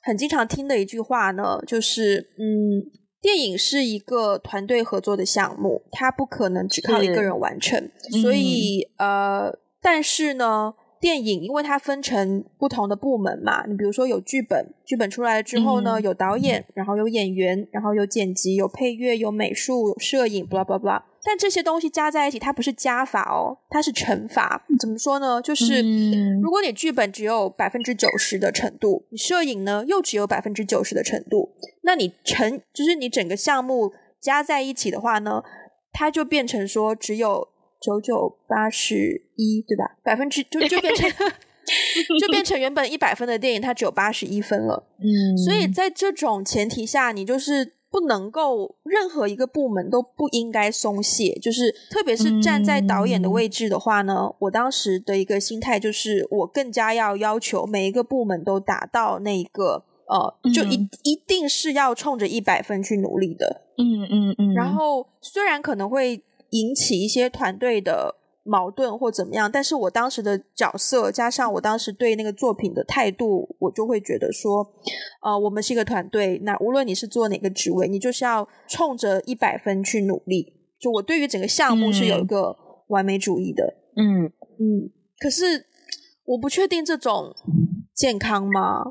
[0.03, 7.91] 很经常听的一句话呢，就是嗯，电影是一个团队合作的项目，它不可能只靠一个人完成。
[8.23, 21.03] 所以呃，但是呢，电影因为它分成不同的部门嘛，你比如说有剧本，剧本出来了之后呢，有导演，然后有演员，然后有剪辑，有配乐，有美术，有摄影，blah blah blah。
[21.23, 24.65] 但这些东西加在一起，它不是加法哦，它是乘法。
[24.79, 25.41] 怎么说呢？
[25.41, 25.83] 就是
[26.41, 31.51] 如果你剧本只有百分之九十的程度，你摄影呢又只有百分之九十的程度，
[31.83, 35.43] 那你乘就是你整个项目加在一起的话呢，
[35.93, 37.49] 它就变成说只有
[37.81, 39.97] 九九八十一，对吧？
[40.03, 41.11] 百分之就就变成
[42.21, 44.85] 就变成原本一百分的电影，它只有八十一分了。
[44.99, 47.75] 嗯，所以在这种前提下，你就是。
[47.93, 63.63] 不能够任何一个部门都不应该松懈，就是特别是站在导演的位置的话呢，嗯、我当时的一个心态就是，我更加要要求每一个部门都达到那个呃，就一、嗯、一定是要冲着一百分去努力的。
[63.77, 64.55] 嗯嗯嗯。
[64.55, 68.17] 然后虽然可能会引起一些团队的。
[68.43, 74.67] 矛盾或怎么样，但是我当时的角色加上我当时对那个作品的态度，我就会觉得说，
[75.23, 80.55] 呃，我们是一个团队，那无论你是做哪个职位，你就是要冲着一百分去努力。
[80.81, 82.57] 就我对于整个项目是有一个
[82.89, 84.91] 完美主义的，嗯嗯。
[85.21, 85.67] 可是
[86.25, 87.37] 我不确定这种
[87.95, 88.83] 健康吗？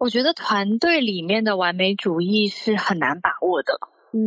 [0.00, 3.78] 我觉得团队里面的完美主义是很难把握的，
[4.12, 4.20] 嗯，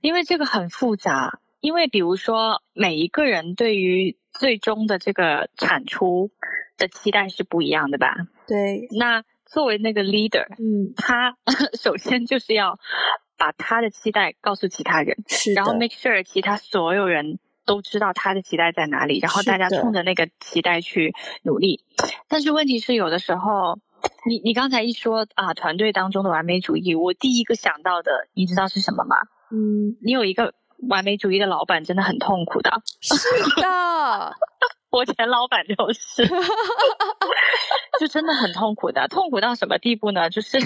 [0.00, 1.40] 因为这个很复杂。
[1.60, 6.30] 因为比如说，每一个人对于最终的这个产出
[6.78, 8.14] 的期待是不一样的吧？
[8.46, 8.88] 对。
[8.98, 11.36] 那作为那个 leader，嗯，他
[11.78, 12.78] 首先就是要
[13.36, 15.52] 把他的期待告诉其他人，是。
[15.52, 21.84] 然后 make sure 其他所有人都知道他的期待在哪里，然后大家冲着那个期待去努力。
[22.28, 23.78] 但是问题是，有的时候，
[24.26, 29.16] 你你刚才一说啊，团队当中的完美主义，我第一个想到的，你知道是什么吗？
[29.52, 30.54] 嗯，你有一个。
[30.88, 32.82] 完美主义的老板真的很痛苦的。
[33.00, 33.14] 是
[33.60, 34.36] 的，
[34.90, 36.26] 我前老板就是，
[38.00, 39.08] 就真的很痛苦的。
[39.08, 40.30] 痛苦到什么地步呢？
[40.30, 40.64] 就是因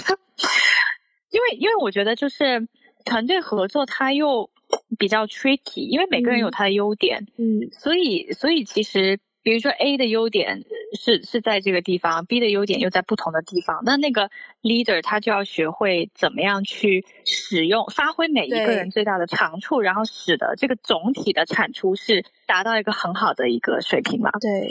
[1.41, 2.67] 为，因为我觉得就是
[3.05, 4.49] 团队合作，它又
[4.97, 9.19] 比较 tricky，因为每个人有他的优点，嗯，所以，所以其实。
[9.45, 10.63] 比如说 A 的优点
[10.99, 13.83] 是是在这个地方，B 的优点又在不同的地方。
[13.85, 14.31] 那那个
[14.63, 24.31] leader 他就要学会怎么样去使用、发挥每一个人最大的长处，然后使得这个总体的产出是达到一个很好的一个水平嘛。
[24.41, 24.67] 对，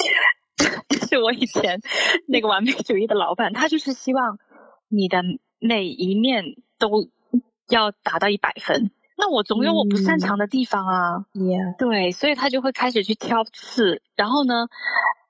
[1.06, 1.80] 是我以前
[2.26, 4.40] 那个完美主义的老板，他就是希望
[4.88, 5.22] 你的
[5.60, 7.08] 每一面都
[7.68, 8.90] 要达到一百分。
[9.16, 11.24] 那我总有我不擅长的地方啊.
[11.78, 14.66] 对，所以他就会开始去挑刺，然后呢，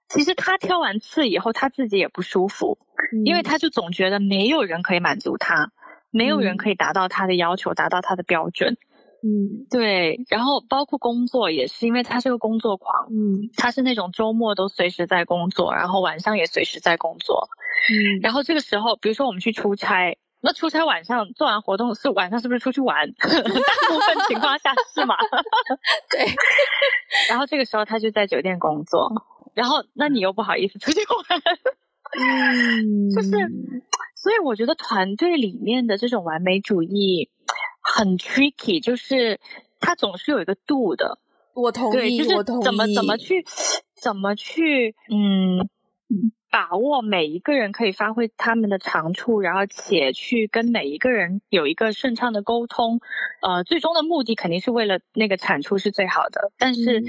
[0.09, 2.79] 其实他挑完刺以后，他自己也不舒服，
[3.13, 5.71] 嗯、因为他就总觉得没有人可以满足他，
[6.11, 8.79] 没有人可以达到他的要求，嗯、达到他的标准，
[9.23, 17.51] 嗯，对，然后包括工作也是，因为他是个工作狂，嗯，他是那种周末都随时在工作，然后晚上也随时在工作，
[17.91, 20.17] 嗯，然后这个时候，比如说我们去出差。
[20.47, 23.11] 那出差晚上做完活动是晚上是不是出去玩？
[23.17, 25.17] 大部分情况下是嘛？
[26.11, 26.21] 对。
[27.31, 29.11] 然后这个时候他就在酒店工作，
[29.55, 31.41] 然后那你又不好意思出去玩，
[32.21, 33.31] 嗯， 就是，
[34.15, 37.31] 所以我觉得团队里面的这种完美主义
[37.81, 39.41] 很 tricky，就是
[39.81, 41.19] 它总是有一个度的。
[41.55, 42.65] 我同意，就是我同意。
[42.65, 43.47] 怎么怎么去
[43.97, 45.71] 怎么去嗯。
[46.55, 53.01] 把握每一个人可以发挥他们的长处，然后且去跟每一个人有一个顺畅的沟通，
[53.43, 56.53] 呃，最终的目的肯定是为了那个产出是最好的。
[56.57, 57.03] 但是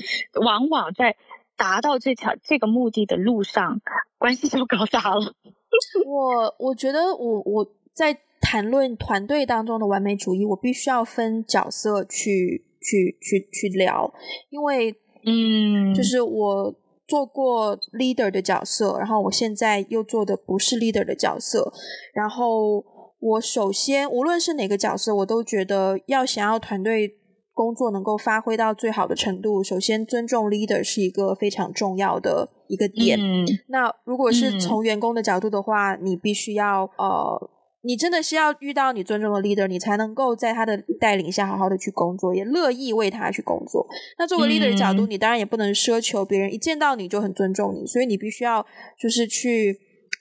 [0.44, 1.16] 往往在
[1.56, 3.82] 达到这条这个目的的路上，
[4.18, 5.36] 关系就搞砸了。
[6.08, 14.12] 我我觉得我我在谈论团队当中的完美主义，我必须要分角色去去去去聊，
[14.50, 16.74] 因为嗯，就是我。
[17.08, 21.72] 做过 leader 的角色，然后我现在又做的不是 leader 的角色。
[22.14, 22.84] 然后
[23.20, 27.12] 我首先，无论是哪个角色，我都觉得要想要团队
[27.54, 33.20] 工作能够发挥到最好的程度，首先尊重 leader 是一个非常重要的一个点。
[33.20, 37.52] 嗯、那如果是从员工的角度的话，嗯、你必须要呃。
[37.86, 43.86] 你真的是要遇到你尊重的 leader，你才能够在他的带领下好好的去工作，也乐意为他去工作。
[44.18, 48.66] 那作为 leader 的角度，你当然也不能奢求别人一见到你就很尊重你，所以你必须要
[49.00, 49.78] 就是去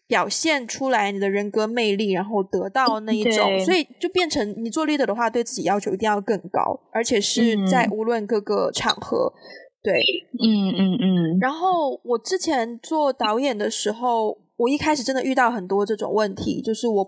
[0.06, 3.58] 表现出来你的人格魅力，然后得到那一种。
[3.64, 9.32] 所以就变成你做 leader 的话，对自己要求一定要更高，而且是在无论各个场合。
[9.82, 9.94] 对，
[10.38, 11.38] 嗯嗯嗯。
[11.40, 14.43] 然后我之前做导演的时候。
[14.56, 17.04] 我一开始真的遇到很多这种问题，就是我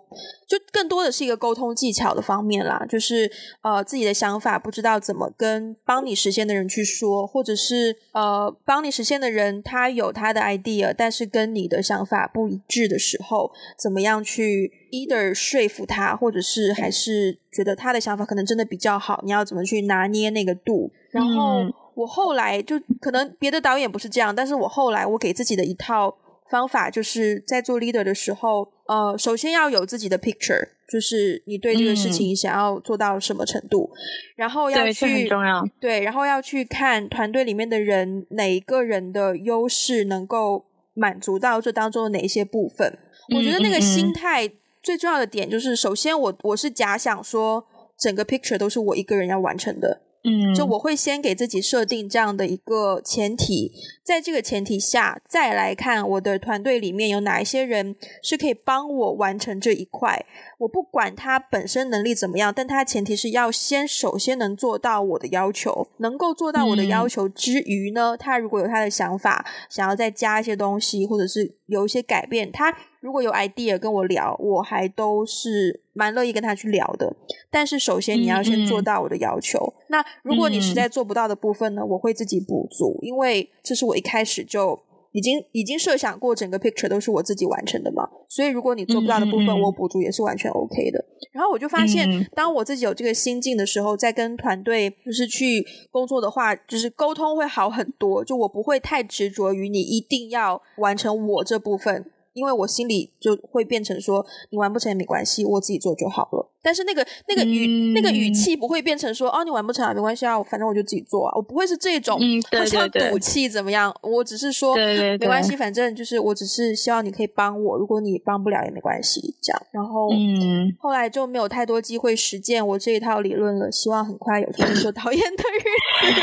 [0.49, 3.31] 就更多的是一个沟通技巧的方面啦，就是
[3.63, 20.91] 呃自己的想法不知道怎么跟帮你实现的人去说，或者是呃帮你实现的人他有他的 idea，但是跟你的想法不一致的时候，怎么样去 either 说服他，或者是还是觉得他的想法可能真的比较好，你要怎么去拿捏那个度？
[21.11, 21.61] 然后
[21.95, 26.13] 我后来就可能别的导演不是这样，但是我后来我给自己的一套。
[26.49, 33.99] 方法就是在做 leader 的时候，呃，首先要有自己的 picture，就是你对这个事情想要做到什么程度，嗯、
[34.37, 42.99] 然后要去对，很重要，对，然后要去看团队里面的人哪一个人的优势能够满足到这当中的哪一些部分。
[43.31, 44.49] 嗯、我觉得那个心态
[44.83, 47.67] 最重要的点就是，首先我我是假想说
[47.99, 50.03] 整个 picture 都是我一个人要完成的。
[50.29, 53.71] 嗯，就我会先给自己设定这样的一个前提，
[54.03, 60.27] 在这个前提下，再来看我的团队里面有哪一些人是可以帮我完成这一块。
[60.59, 72.77] 我不管他本身能力怎么样，但他前提是要先首先能做到我的要求，能够做到我的要求之余呢，他如果有他的想法，想要再加一些东西，或者是有一些改变，他。
[73.01, 77.15] 如果有 idea 跟我聊，我还都是蛮乐意跟他去聊的。
[77.53, 79.75] 但是首先你要先做到我的要求。
[79.87, 84.77] 那如果你实在做不到的部分呢，我会自己补足，因为这是我一开始就
[85.17, 88.07] 已经已经设想过，整个 picture 都是我自己完成的嘛。
[88.29, 91.03] 所以如果你做不到的部分，我补足也是完全 OK 的。
[91.33, 98.23] 然后我就发现，当我自己有这个心境的时候，在跟团队就是去工作的话，就是沟通会好很多。
[98.23, 102.05] 就我不会太执着于你一定要完成我这部分。
[102.37, 106.53] 因为我心里就会变成说，你完不成也没关系，我自己做就好了。
[106.63, 111.33] 但是那个那个语、嗯、那个语气不会变成说，哦，你完不成啊没关系啊，反正我就自己做啊。
[111.37, 112.21] 我不会是这种，
[112.53, 113.95] 好像赌气怎么样？
[114.03, 119.63] 我只是说，没关系，反正就是我只是希望你可以帮我，如果你帮不了也没关系，这样。
[119.71, 123.71] 然后，嗯，后来就没有太多机会实践我这一套理论了。
[123.73, 126.23] 希望很快有天做 导演的日子。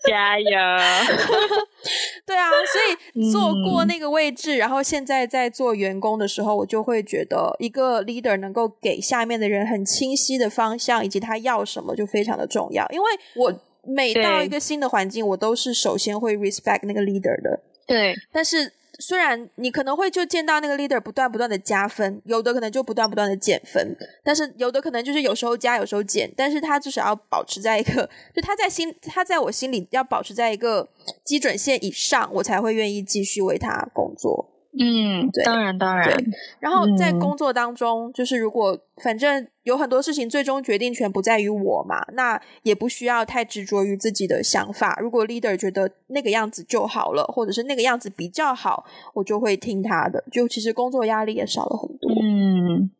[0.08, 0.50] 加油！
[2.26, 12.86] 对啊，所以做过那个位置，嗯、然后现在在做员工的时候，我就会觉得一个 leader 能够给下面的人很清晰的方向，以及他要什么，就非常的重要。
[12.90, 17.60] 因为我每到一个新的环境，我都是首先会 respect 那个 leader 的。
[17.86, 18.72] 对，但是。
[19.00, 30.88] 虽然你可能会就见到那个 leader 不断不断的加分，有的可能就不断不断的减分，但是有的可能就是有时候加有时候减，但是他至少要保持在一个，就他在心他在我心里要保持在一个
[31.24, 34.48] 基准线以上，我才会愿意继续为他工作。
[34.78, 36.08] 嗯，对，当然当然。
[36.16, 36.24] 对，
[36.60, 44.98] 然后在工作当中，嗯、就是如果反正有很多事情，最终决定权不在于我嘛，那也不需要太执着于自己的想法。
[45.00, 50.22] 如果 leader 觉得那个样子就好了，或者是那个样子比较好，我就会听他的。
[50.30, 52.12] 就其实工作压力也少了很多。
[52.22, 52.90] 嗯，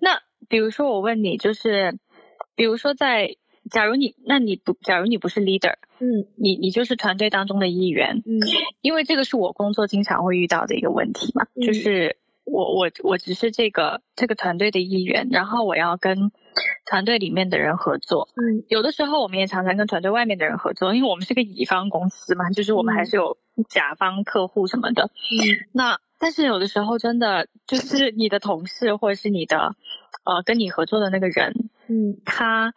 [0.00, 1.98] 那比如说我问你，就是
[2.54, 3.36] 比如说在。
[3.70, 8.38] 假如你，那你不，假如你不是 leader，嗯，你你就是团队当中的一员，嗯，
[8.80, 16.30] 因为这个是我工作经常会遇到的一个问题嘛，嗯、就是我我我只是这个这个团队的一员，然后我要跟
[16.88, 23.36] 团队里面的人合作，嗯，有的时候我们也常常跟团队外面的人合作，因为我们是个乙方公司嘛，就是我们还是有
[23.68, 29.74] 甲方客户什么的，嗯， 那但是有的时候真的就是你的同事或者是你的。
[30.24, 32.74] 呃，跟你合作的那个人，嗯，他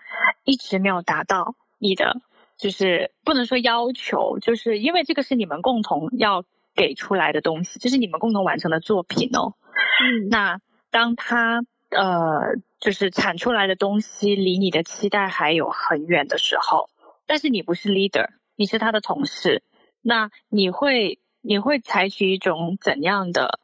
[0.49, 2.21] 一直没有达到你的
[2.57, 6.43] 就是不能说要求，就是因为这个是你们共同要
[6.73, 9.53] 给出来的东西，这是你们共同完成的作品哦。
[10.01, 16.89] 嗯，那当他呃，就是产出来的东西离你的期待还有很远的时候，
[17.27, 19.61] 但是你不是 leader，你是他的同事，
[20.01, 23.59] 那你会你会采取一种怎样的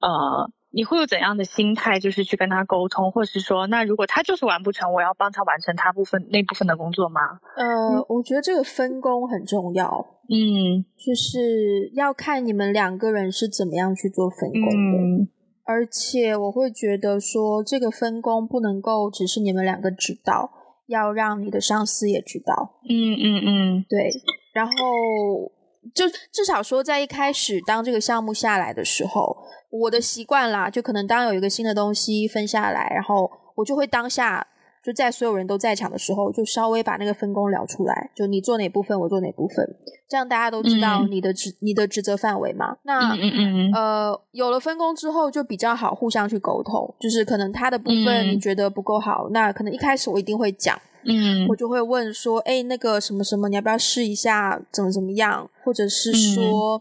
[0.00, 0.50] 呃？
[0.70, 7.20] 你会有怎样的心态，就是去跟他沟通，或是说，那如果他就是完不成，我要帮他完成他部分那部分的工作吗？
[7.56, 10.06] 呃，嗯、我觉得这个分工很重要。
[10.28, 14.98] 嗯，就是要看你们两个人是怎么样去做分工的。
[14.98, 15.28] 嗯、
[15.64, 20.50] 而且我会觉得说，这个分工不能够只是你们两个知道，
[20.86, 22.78] 要让你的上司也知道。
[22.86, 24.10] 嗯，嗯嗯对。
[24.52, 24.72] 然后
[25.94, 29.36] 就至少说，在一开始当这个项目下来的时候。
[29.70, 34.46] 我的习惯啦，就可能当有一个新的东西分下来，然后我就会当下
[34.82, 39.76] 就在所有人都在场的时候，就稍微把那个分工聊出来，就你做哪部分，我做哪部分，
[40.08, 42.78] 这样大家都知道你的职、嗯、你的职责范围嘛。
[42.84, 56.76] 那嗯嗯嗯呃，有了分工之后就比较好互相去沟通，就是可能他的部分你觉得不够好，嗯、那可能一开始我一定会讲，嗯，我就会问说，哎，那个什么什么，你要不要试一下，怎么怎么样，或者是说。
[56.76, 56.80] 嗯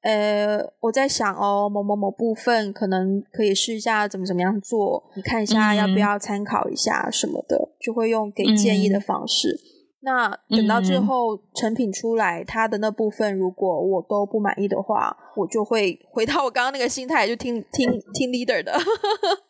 [0.00, 9.48] 呃，我在想哦，某某某部分可能可以试一下怎么怎么样做，你看一下要不要参考一下什么的，嗯、就会用给建议的方式。
[9.50, 9.60] 嗯、
[10.02, 18.72] 那等到最后成品出来，他的那部分如果我都不满意的话，我就会回到我刚刚那个心态，就听听听 leader 的。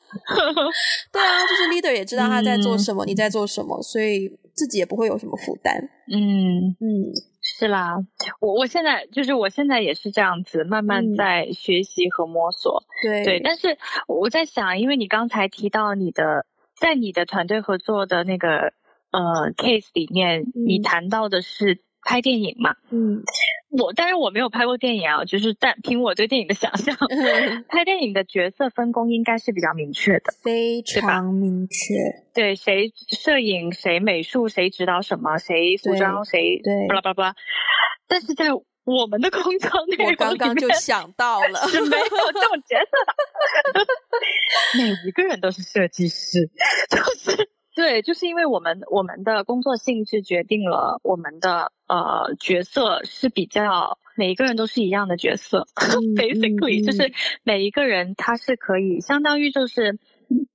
[1.13, 5.77] 对啊，就是 leader 也知道他在做什么，嗯、你在做什么，所以自己也不会有什么负担。
[6.11, 6.81] 嗯嗯。
[6.81, 7.97] 嗯是啦，
[8.41, 12.85] 我我现在就是我现在也是这样子，慢慢在学习和摸索。
[13.03, 16.45] 嗯、对对，但是我在想，因为你刚才提到你的
[16.77, 18.75] 在你的团队合作的那个
[19.11, 22.75] 呃 case 里面，嗯、你谈到的是拍电影嘛？
[22.91, 23.23] 嗯。
[23.71, 31.95] 我但是我没有拍过电影啊，就是但凭我对电影的想象，嗯、拍电影的角色分工应该是比较明确的，非常明确。
[32.33, 37.35] 对，谁摄影，谁美术，谁指导什么，谁服装，谁对，巴拉巴拉巴拉。
[38.07, 43.87] 但是在我们的工作内容里面，我刚刚就想到了，是没有这种角色的，
[44.83, 46.49] 每一个人都是设计师，
[46.89, 47.51] 就是。
[47.79, 57.13] 对，就是因为我们我们的工作性质决定了我们的呃角色是比较每一个人都是一样的角色， 嗯，basically，嗯，就是
[57.45, 60.01] 每一个人他是可以相当于就是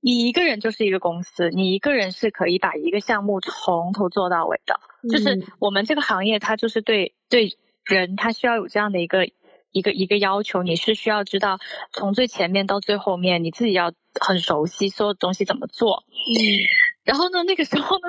[0.02, 5.46] 你一个人就是一个公司，你一个人是可以把一个项目从头做到尾的，嗯，就是。
[5.60, 7.56] 我们这个行业它就是对对
[7.86, 9.30] 人他需要有这样的一个
[9.72, 11.58] 一个一个要求，你是需要知道
[11.90, 16.92] 从最前面到最后面你自己要很熟悉所有东西怎么做，嗯。
[17.04, 18.08] 然后呢，那个时候呢，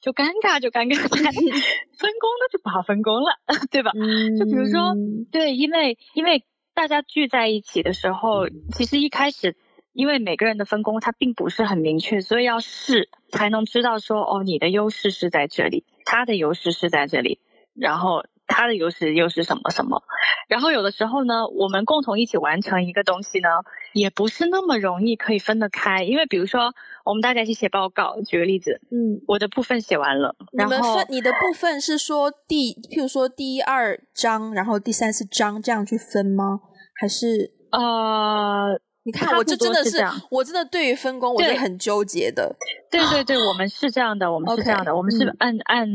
[0.00, 3.38] 就尴尬，就尴尬在 分工呢，就不好分工了，
[3.70, 3.92] 对吧？
[3.94, 4.94] 嗯、就比如说，
[5.30, 9.56] 对，因为因为大家聚在一起的时候，其实一开始，
[9.92, 17.38] 因为每个人的分工它并不是很明确，所以要试才能知道说，哦，你的优势是在这里，他的优势是在这里，
[17.74, 18.24] 然后。
[18.52, 20.02] 他的优势又是什么什么？
[20.48, 23.48] 然后有的时候呢，我们共同一起完成一个东西呢，
[23.92, 26.04] 也不是那么容易可以分得开。
[26.04, 26.74] 因为比如说，
[27.04, 36.60] 我们大家一起写报告，举个例子，嗯，我的部分写完了，然后你们分你的部分是说第，譬如说第一二章，然后第三四章这样去分吗？
[37.00, 38.78] 还是呃？
[39.04, 39.98] 你看，我这真的是，
[40.30, 42.54] 我真的对于分工我是很纠结的。
[42.90, 45.88] 对对对，我们是这样的，我们是这样的，我们是按按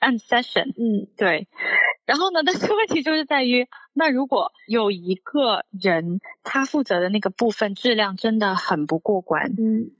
[0.00, 1.46] 按 session，嗯，对。
[2.06, 9.90] 然后呢， 但是问题就是在于，那如果有一个人他负责的那个部分质量真的很不过关，嗯，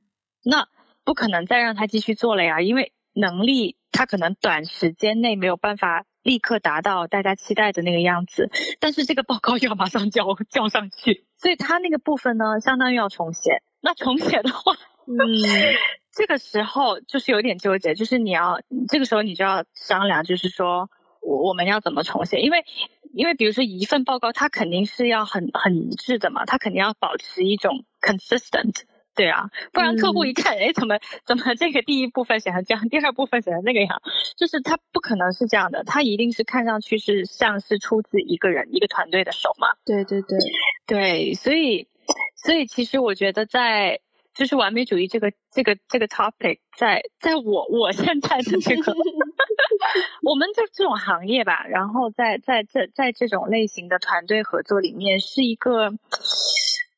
[0.42, 0.68] 那
[1.04, 6.06] 不可能再让他继续做了呀，因为能力他可能短时间内没有办法。
[6.24, 8.50] 立刻达到大家期待的那个样子，
[8.80, 13.62] 但是这个报告要马上交 交上去，所以他那个部分呢，相当于要重写。
[13.80, 14.74] 那重写的话，
[15.06, 15.14] 嗯，
[16.10, 20.88] 这个时候就是有点纠结，就是你要这个时候你就要商量，就是说
[21.20, 22.64] 我我们要怎么重写，因为
[23.12, 28.84] 因为比如说一份报告，它肯定是要很很一致的嘛，它肯定要保持一种 consistent。
[29.14, 34.02] 对啊，不然客户一看，哎、嗯，怎么怎么这个第一部分写成这样，第二部分写成那个样，
[34.36, 39.68] 就是他不可能是这样的，他一定是看上去是像是出自一个人一个团队的手嘛。
[39.84, 40.38] 对对对
[40.86, 41.86] 对，所以
[42.34, 44.00] 所以其实我觉得在
[44.34, 48.92] 就是完美主义这个这个这个 topic，在在我我现在的这个
[50.26, 55.90] 我们就这种行业吧，然后在在这在这种类型的团队合作里面，是一个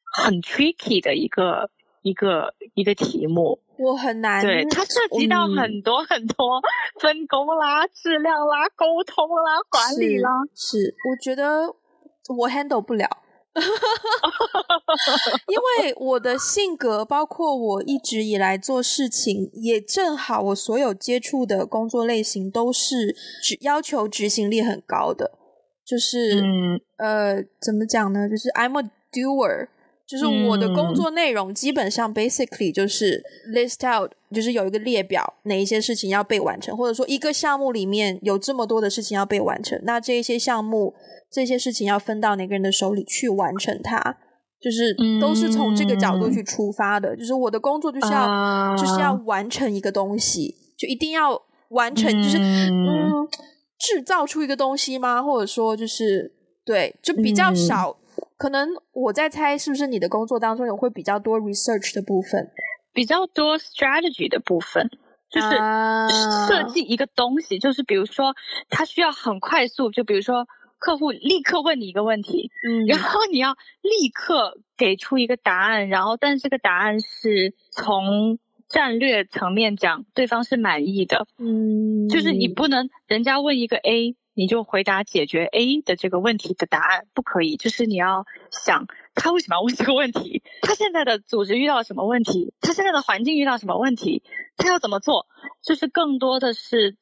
[0.03, 1.69] 很 tricky 的一个。
[2.07, 4.41] 一个一个题目，我很难。
[4.41, 6.63] 对，它涉及到很多很多
[7.01, 10.31] 分工啦、质量啦、沟通啦、管理啦。
[10.55, 11.67] 是，是，我觉得
[12.39, 13.09] 我 handle 不了。
[15.49, 25.33] 因为我的性格，包括我一直以来做事情，也正好我所有接触的工作类型都是只要求执行力很高的，
[25.85, 28.29] 就是、嗯、呃，怎么讲呢？
[28.29, 29.69] 就是 I'm a doer，
[30.09, 33.23] 就是我的工作内容基本上 basically 就是
[33.55, 40.95] list out，就是有一个列表，哪一些事情要被完成，或者说一个项目里面有这么多的事情要被完成，那这一些项目。
[41.29, 44.17] 这些事情要分到哪个人的手里去完成它，
[44.63, 47.15] 就是都是从这个角度去出发的。
[47.15, 51.39] 嗯、就是我的工作就是要、啊、就是要完成一个东西，就一定要
[51.71, 53.29] 完成，嗯、就是嗯，
[53.77, 55.21] 制造出一个东西吗？
[55.21, 56.33] 或者说就是
[56.65, 57.99] 对，就比较少。
[58.01, 58.06] 嗯、
[58.37, 62.51] 可能我在猜，是不是你的工作当中有会比较多 research 的部分，
[62.93, 64.91] 比较多 strategy 的部分，
[65.31, 65.49] 就是
[66.49, 68.35] 设计一个东西，啊、就是比如说
[68.69, 70.47] 它需要很快速，就比如说。
[70.79, 94.23] 客户立刻问你一个问题，嗯， 然后你要立刻给出一个答案，然后但这个答案是从战略层面讲，对方是满意的，嗯，就是你不能人家问一个 A，你就回答解决 A 的这个问题的答案，不可以，就是你要想他为什么要问这个问题，他现在的组织遇到了什么问题，他现在的环境遇到什么问题，
[94.57, 95.27] 他要怎么做，
[95.63, 96.97] 就是更多的是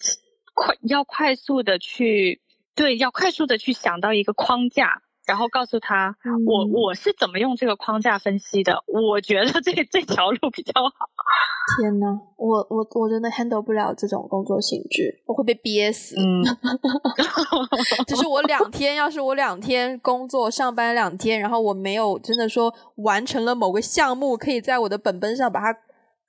[0.55, 2.41] 快要快速的去。
[2.77, 11.09] 对，要快速的去想到一个框架，然后告诉他，嗯、我我是怎么用这个框架分析的，我觉得这这条路比较好。
[11.81, 12.07] 天哪，
[12.37, 16.15] 我我我真的 handle 不了这种工作性质，我会被憋死。
[16.19, 16.45] 嗯，
[18.07, 25.73] 就是我两天，要是我两天工作上班两天，然后我没有真的说完成了某个项目，可以在我的本本上把它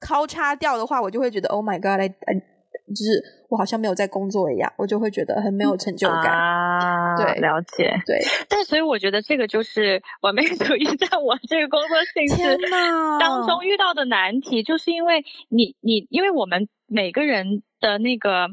[0.07, 2.41] 交叉掉的话，我就会觉得 Oh my God，I, I
[2.87, 6.31] 就是我好像没有在工作一样，我就会觉得很没有成就感。
[6.31, 8.19] 啊，对，了解，对。
[8.47, 12.57] 但所以我觉得这个就是完美主义在我这个工作性质
[13.19, 18.49] 当中遇到的难题，就是因为你你因为我们每个人的那个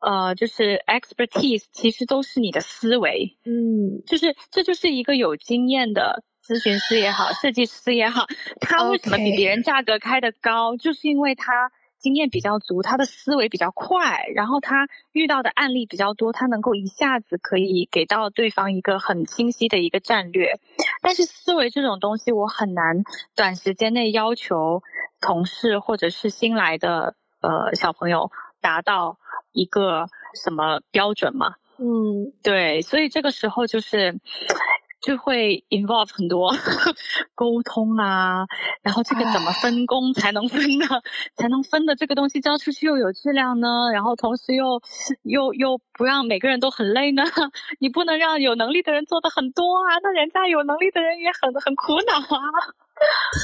[0.00, 8.24] 呃，就是 expertise 其实都是你的思维，嗯，就是这就是一个有经验的咨询师也好，设计师也好，
[8.58, 11.70] 他为什么比别人价格开得高.就是因为他。
[12.06, 20.60] 经验比较足，他的思维比较快，然后他遇到的案例比较多，他能够一下子可以给到对方一个很清晰的一个战略。
[21.02, 23.02] 但是思维这种东西，我很难
[23.34, 24.84] 短时间内要求
[25.20, 28.30] 同事或者是新来的呃小朋友
[28.60, 29.18] 达到
[29.50, 30.06] 一个
[30.40, 31.56] 什么标准嘛。
[31.78, 34.20] 嗯，对，所以这个时候就是。
[35.06, 36.50] 就会 involve 很多
[37.36, 38.44] 沟通啊，
[38.82, 40.86] 然后这个怎么分工才能分呢？
[41.38, 43.68] 才能分的这个东西交出去又有质量呢？
[43.94, 44.82] 然后同时又
[45.22, 47.22] 又又不让每个人都很累呢？
[47.78, 52.42] 你不能让有能力的人做的很多啊，那人家有能力的人也很很苦恼啊！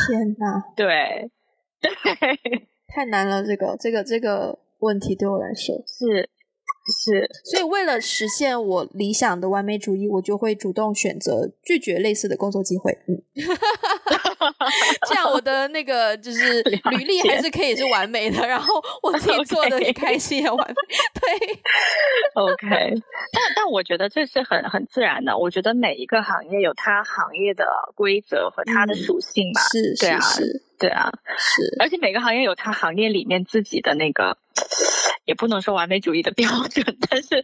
[0.08, 1.30] 天呐，对
[1.80, 6.28] 对，太难了，这个这个这个问题对我来说是。
[6.85, 12.91] 是，所以为了实现我理想的完美主义，我就会主动选择拒绝类似的工作机会。
[13.07, 13.22] 嗯，
[15.09, 20.74] 这样我的那个就是履历还是可以是完美的，然后我自己做的也 开心也完美。
[21.20, 21.61] 对，
[22.35, 22.95] OK。
[23.33, 25.39] 但但我觉得这是很很自然的。
[25.39, 27.64] 我觉得每一个行业有它行业的
[27.95, 29.61] 规则和它的属性吧。
[29.61, 31.76] 嗯、是，对啊，是，对啊，是。
[31.78, 34.37] 而且每个行业有它行业里面自己的那个。
[35.24, 37.42] 也不能说完美主义的标准，但是，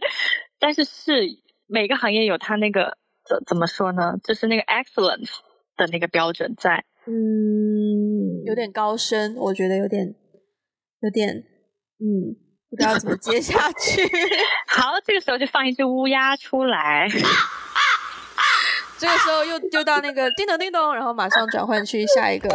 [0.59, 1.23] 但是是
[1.67, 4.15] 每个行业有它那个怎怎么说呢？
[4.23, 5.31] 就是那个 excellence
[5.77, 6.83] 的那个标准在。
[7.07, 10.13] 嗯，有点高深，我觉得有点，
[11.01, 11.37] 有点，
[11.99, 12.35] 嗯，
[12.69, 14.03] 不知道怎么接下 去。
[14.67, 17.07] 好，这个时候就放一只乌鸦出来。
[18.97, 22.49] 这个时候又丢到那个叮咚叮咚，然后马上转换去下一个。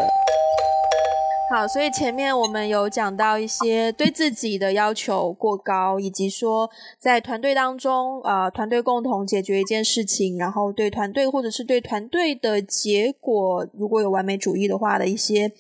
[1.55, 15.53] 好，所以前面我们有讲到一些对自己的要求过高，以及说在团队当中，呃，团队共同解决一件事情，然后对团队或者是对团队的结果，如果有完美主义的话的一些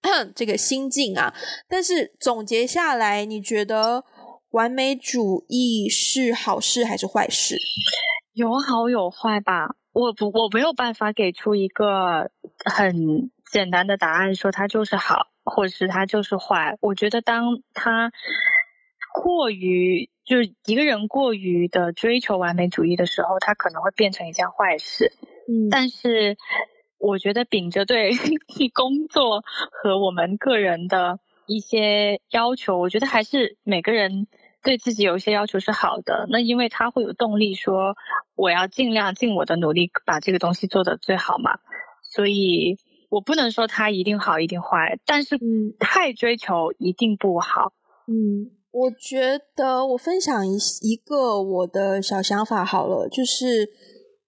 [0.34, 1.34] 这个心境啊。
[1.68, 4.04] 但是总结下来，你觉得
[4.52, 7.58] 完美主义是好事还是坏事？
[8.32, 12.30] 有好有坏吧，我不，我没有办法给出一个
[12.64, 15.26] 很简单的答案，说它就是好。
[15.44, 18.12] 或者是他就是坏，我觉得当他
[19.22, 25.12] 过于就是一个人过于的追求完美主义的时候，他可能会变成一件坏事。
[25.48, 26.36] 嗯，但是
[26.98, 28.12] 我觉得秉着对
[28.72, 34.28] 工作和我们个人的一些要求，我觉得还是每个人
[34.62, 36.26] 对自己有一些要求是好的。
[36.30, 37.96] 那因为他会有动力说，
[38.36, 41.58] 我要尽量尽我的努力把这个东西做得最好嘛。
[42.02, 42.78] 所以
[43.12, 45.38] 我不能说他一定好一定坏，但是
[45.78, 47.70] 太追求一定不好。
[48.08, 53.64] 嗯，我觉得我分享一一个我的小想法好了，就是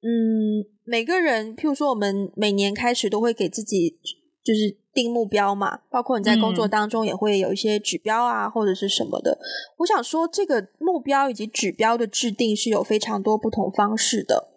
[0.03, 3.99] 嗯，每个人，譬如说我们每年开始都会给自己
[4.45, 9.39] 就是定目标嘛，包括你在工作当中也会有一些指标啊，或者是什么的。
[9.79, 14.51] 我想说，这个目标以及指标的制定是有非常多不同方式的。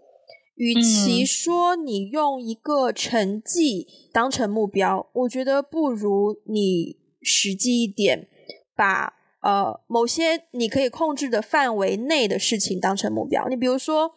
[0.58, 8.28] 与其说你用一个成绩当成目标，我觉得不如你实际一点，
[8.76, 13.48] 把呃某些你可以控制的范围内的事情当成目标。
[13.48, 14.12] 你比如说，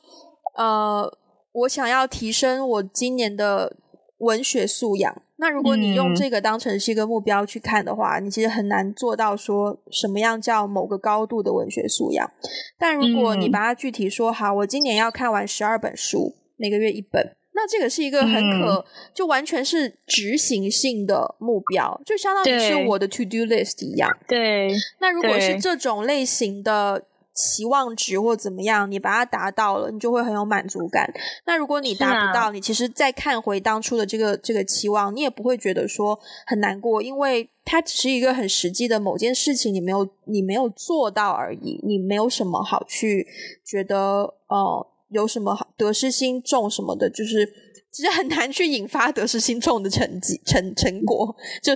[0.57, 1.19] 呃，
[1.53, 3.77] 我想要提升我今年的
[4.19, 12.31] 文学素养，那如果你用这个当成是一个目标去看的话，你其实很难做到说什么样叫某个高度的文学素养。
[12.79, 16.37] 但如果你把它具体说好，我今年要看完十二本书。
[16.57, 18.85] 每个月一本，那这个是一个很可，嗯、
[19.15, 24.15] 就完全是执行性的目标，就相当于是我的 to do list 一样。
[24.29, 24.71] 对。
[25.01, 27.03] 那如果是这种类型的
[27.35, 31.11] 期望值或怎么样，你把它达到了，你就会很有满足感。
[31.47, 43.27] 那如果你达不到，啊、你其实再看回当初的这个这个期望，你也不会觉得说很难过，因为它只是一个很实际的某件事情，你没有你没有做到而已，你没有什么好去
[43.65, 43.99] 觉得
[44.47, 44.49] 哦。
[44.49, 47.45] 呃有什么好得失心重什么的，就是
[47.91, 51.35] 其实很难去引发得失心重的成绩成成果。
[51.61, 51.75] 就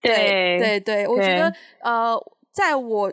[0.00, 2.16] 对对对，我觉得呃，
[2.52, 3.12] 在我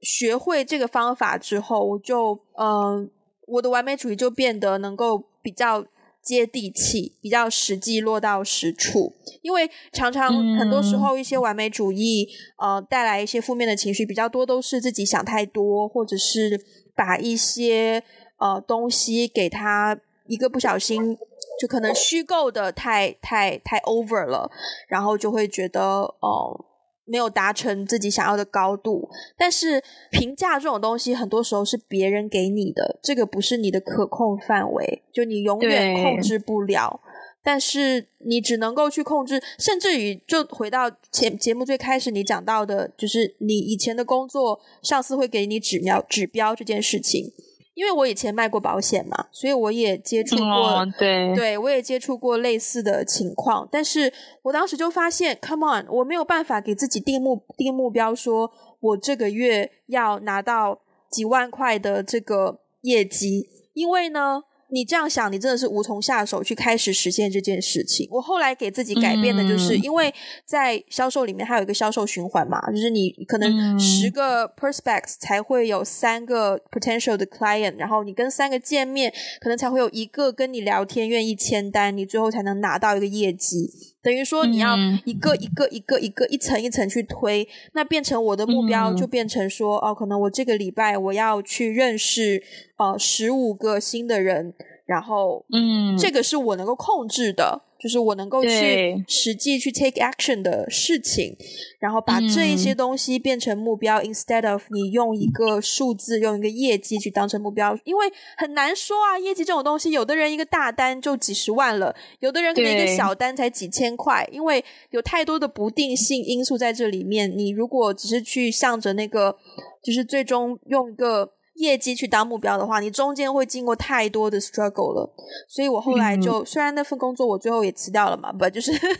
[0.00, 3.08] 学会这个方法之后，我就嗯、呃，
[3.46, 5.84] 我的完美主义就变得能够比较
[6.22, 9.14] 接地气，比较实际落到实处。
[9.42, 16.60] 因为常常很多时候一些完美主义呃带来一些负面的情绪比较多，都是自己想太多，或者是
[16.94, 18.02] 把一些。
[18.40, 21.18] 呃，东西给他一个不小心，
[21.60, 24.48] 就可能虚构的太太太 over 了，
[24.86, 26.64] 然后就会觉得哦、呃，
[27.08, 29.08] 没有达成自己想要的高度。
[29.36, 37.00] 但是评价这种东西，很多时候是别人给你的，这个不是你的可控范围，就你永远控制不了。
[37.42, 47.32] 但是你只能够去控制，甚至于就回到前节目最开始你讲到的，就是你以前的工作，上司会给你指标指标这件事情。
[47.78, 53.68] 因为我以前卖过保险嘛，所以我也接触过，哦、对，对我也接触过类似的情况。
[53.70, 54.12] 但是
[54.42, 58.50] 我当时就发现，come on，我没有办法给自己定目定目标，说
[58.80, 64.42] 我这个月要拿到几万块的这个业绩，因为呢。
[64.70, 68.06] 你这样想，你真的是无从下手去开始实现这件事情。
[68.10, 70.12] 我后来给自己改变的就是，因为
[70.44, 83.70] 在销售里面，它有一个销售循环嘛，就是你可能十个 prospects 才会有三个 potential 的 client，然后你跟三个见面，可能才会有一个跟你聊天愿意签单，你最后才能拿到一个业绩。
[84.08, 92.42] 等于说你要一个一个一个一个一层一层去推，那变成我的目标就变成说，哦，可能我这个礼拜我要去认识。
[92.78, 94.54] 呃，十五个新的人，
[94.86, 101.36] 然后，嗯，这个是我能够控制的，就是我能够去实际去 take action 的事情，
[101.78, 108.06] 然后把这一些东西变成目标，嗯，instead of 你用一个数字，用一个业绩去当成目标，因为
[108.36, 117.32] 很难说啊，业绩这种东西，有的人一个大单就几十万了，有的人可能一个小单才几千块，因为有太多的不定性因素在这里面。
[117.38, 119.36] 你如果只是去向着那个，
[119.82, 121.37] 就是最终用一个。
[121.58, 125.10] 业绩去当目标的话，你中间会经过太多的 struggle 了，
[125.48, 128.90] 所以我后来就、嗯、虽然那份工作我最后也辞掉了嘛，不就是分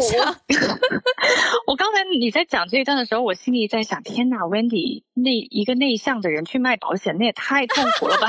[0.00, 0.36] 享。
[1.66, 8.28] 我刚才你在讲这一段的时候，我心里在想：天呐，Wendy，那一个内向的人去卖保险，那也太痛苦了吧！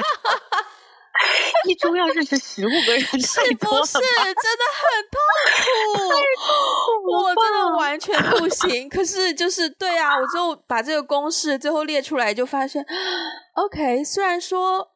[1.70, 5.18] 一周要认识十五个人，是不是真的很痛
[5.64, 7.12] 苦？
[7.12, 8.90] 我真的完全不行。
[8.90, 12.86] 可是就是对啊，我就把这个公式最后列出来，就发现，
[13.56, 14.93] OK，虽然说。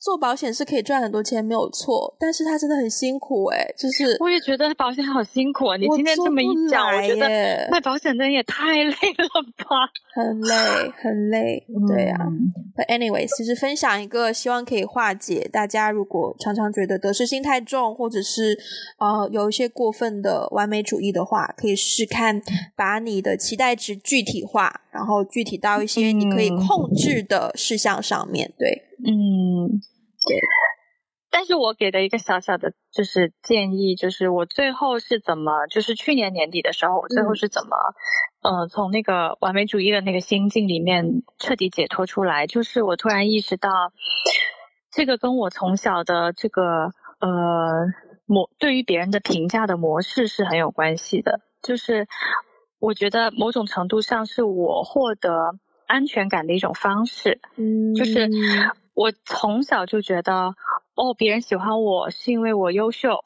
[0.00, 5.76] 做保险是可以赚很多钱，没有错，但是他真的很辛苦哎，就是我也觉得保险好辛苦啊！
[5.76, 10.54] 你今天这么一讲，我觉得卖保险的人也太 累了吧，很累，
[11.02, 12.26] 很累，对啊。
[12.28, 18.58] 嗯、But anyways，其实分享一个，希望可以化解大家如果常常觉得得失心太重，或者是
[18.98, 22.40] 呃有一些过分的完美主义的话，可以试试看
[22.76, 28.84] 把你的期待值具体化，然后具体到一些你可以控制的事项上面，对。
[29.04, 29.80] 嗯，
[30.26, 30.40] 对，
[31.30, 37.76] 但是我给的一个小小的就是建议，就是我最后是怎么，就是去年年底的时候，我最后是怎么，
[38.42, 42.46] 嗯、呃，从那个完美主义的那个心境里面彻底解脱出来。
[42.46, 43.70] 就是我突然意识到，
[44.90, 47.86] 这个跟我从小的这个呃
[48.26, 51.40] 模对于别人的评价的模式是很有关系的。
[51.62, 52.06] 就是
[52.78, 57.40] 我觉得某种程度上是我获得安全感的一种方式。
[57.56, 58.28] 嗯，就是
[58.98, 60.54] 我从小就觉得。
[61.00, 63.22] 哦，别人喜欢我是因为我优秀，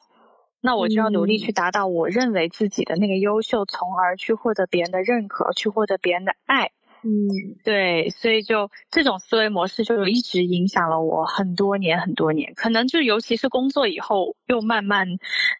[0.61, 6.69] 那我就要努力去达到我认为自己的那个优秀，从而去获得别人的认可，去获得别人的爱。
[7.01, 15.07] 嗯，对，所以就这种思维模式就一直影响了我很多年很多年，可能就尤其是工作以后，又慢慢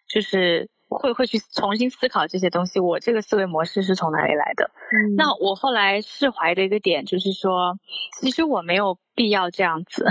[0.08, 4.70] 就是会会去重新思考这些东西，我这个思维模式是从哪里来的？
[4.92, 7.78] 嗯，那我后来释怀的一个点就是说，
[8.20, 10.06] 其实我没有必要这样子。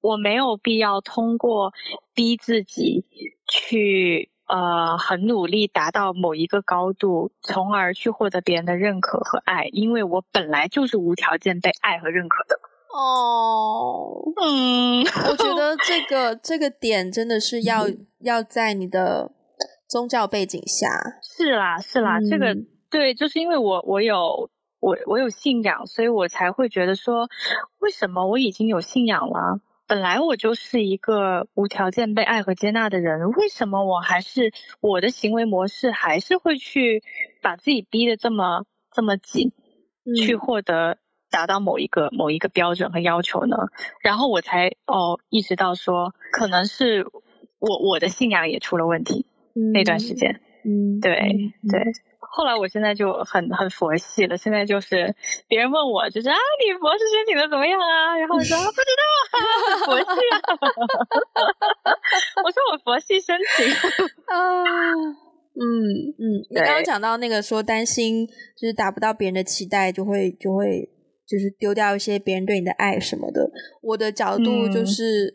[0.00, 1.72] 我没有必要通过
[2.12, 3.04] 逼自己
[3.46, 12.58] 去呃很努力达到某一个高度，从而去获得别人的认可和爱，因为我本来就是无条件被爱和认可的。
[12.92, 19.30] 哦，嗯，我觉得这个 这个点真的是要、嗯、要在你的
[19.92, 20.88] 宗教背景下。
[21.20, 22.56] 是啦，是啦，嗯、这个
[22.90, 24.48] 对，就是因为我我有
[24.80, 27.28] 我我有信仰，所以我才会觉得说，
[27.78, 29.60] 为什么我已经有信仰了？
[29.86, 37.02] 本来我就是一个无条件被爱和接纳的人，为什么我还是我的行为模式还是会去
[37.42, 39.52] 把自己逼得这么这么紧，
[40.24, 40.96] 去获得
[41.30, 43.56] 达到某一个某一个标准和要求呢？
[44.00, 47.04] 然后我才哦意识到说，可能是
[47.58, 49.26] 我我的信仰也出了问题，
[49.72, 51.12] 那段时间，嗯，对
[51.68, 51.92] 对。
[52.34, 55.14] 后来我现在就很很佛系了，现在就是
[55.48, 58.16] 别人问我，就是啊，你博士申请的怎么样啊？
[58.16, 59.36] 然后我说不知道啊，
[59.84, 60.40] 佛系啊。
[62.42, 63.66] 我说我佛系申请
[64.32, 64.64] 啊，
[65.60, 66.40] 嗯嗯。
[66.48, 70.88] 你刚刚讲到那个说担心就是达不到别人的期待，就会就会
[71.26, 73.50] 就是丢掉一些别人对你的爱什么的。
[73.82, 75.34] 我的角度就是，嗯、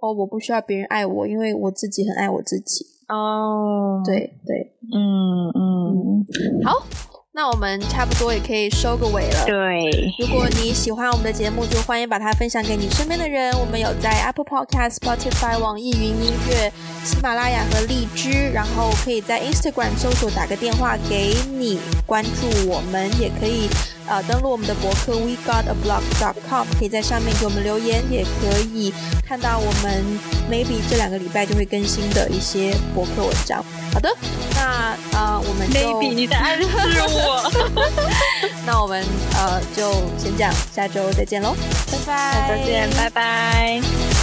[0.00, 2.86] 哦，我不需要别人爱我，因为我自己很爱我自己。
[3.08, 6.26] 哦，对对，嗯嗯，
[6.64, 6.86] 好，
[7.32, 9.46] 那我们差不多也可以收个尾了。
[9.46, 13.50] 对，如果你喜欢我们的节目，就欢迎把它分享给你身边的人。
[13.58, 16.70] 我们有在 Apple Podcast、Spotify、网易云音乐、
[17.02, 23.68] 喜马拉雅和荔枝，然后可以在 Instagram 搜索打个电话给你，关注我们，也可以。
[24.08, 28.92] 呃，登录我们的博客 wegotablog.com，可以在上面给我们留言，也可以
[29.26, 30.04] 看到我们
[30.50, 33.62] maybe 这两个礼拜就会更新的一些博客文章。
[33.92, 34.08] 好的，
[34.54, 36.68] 那呃，我们就 maybe 你在暗示
[37.08, 37.52] 我，
[38.64, 39.04] 那我们
[39.34, 41.54] 呃就先这样，下周再见喽，
[41.90, 44.17] 拜拜，下周见，拜拜。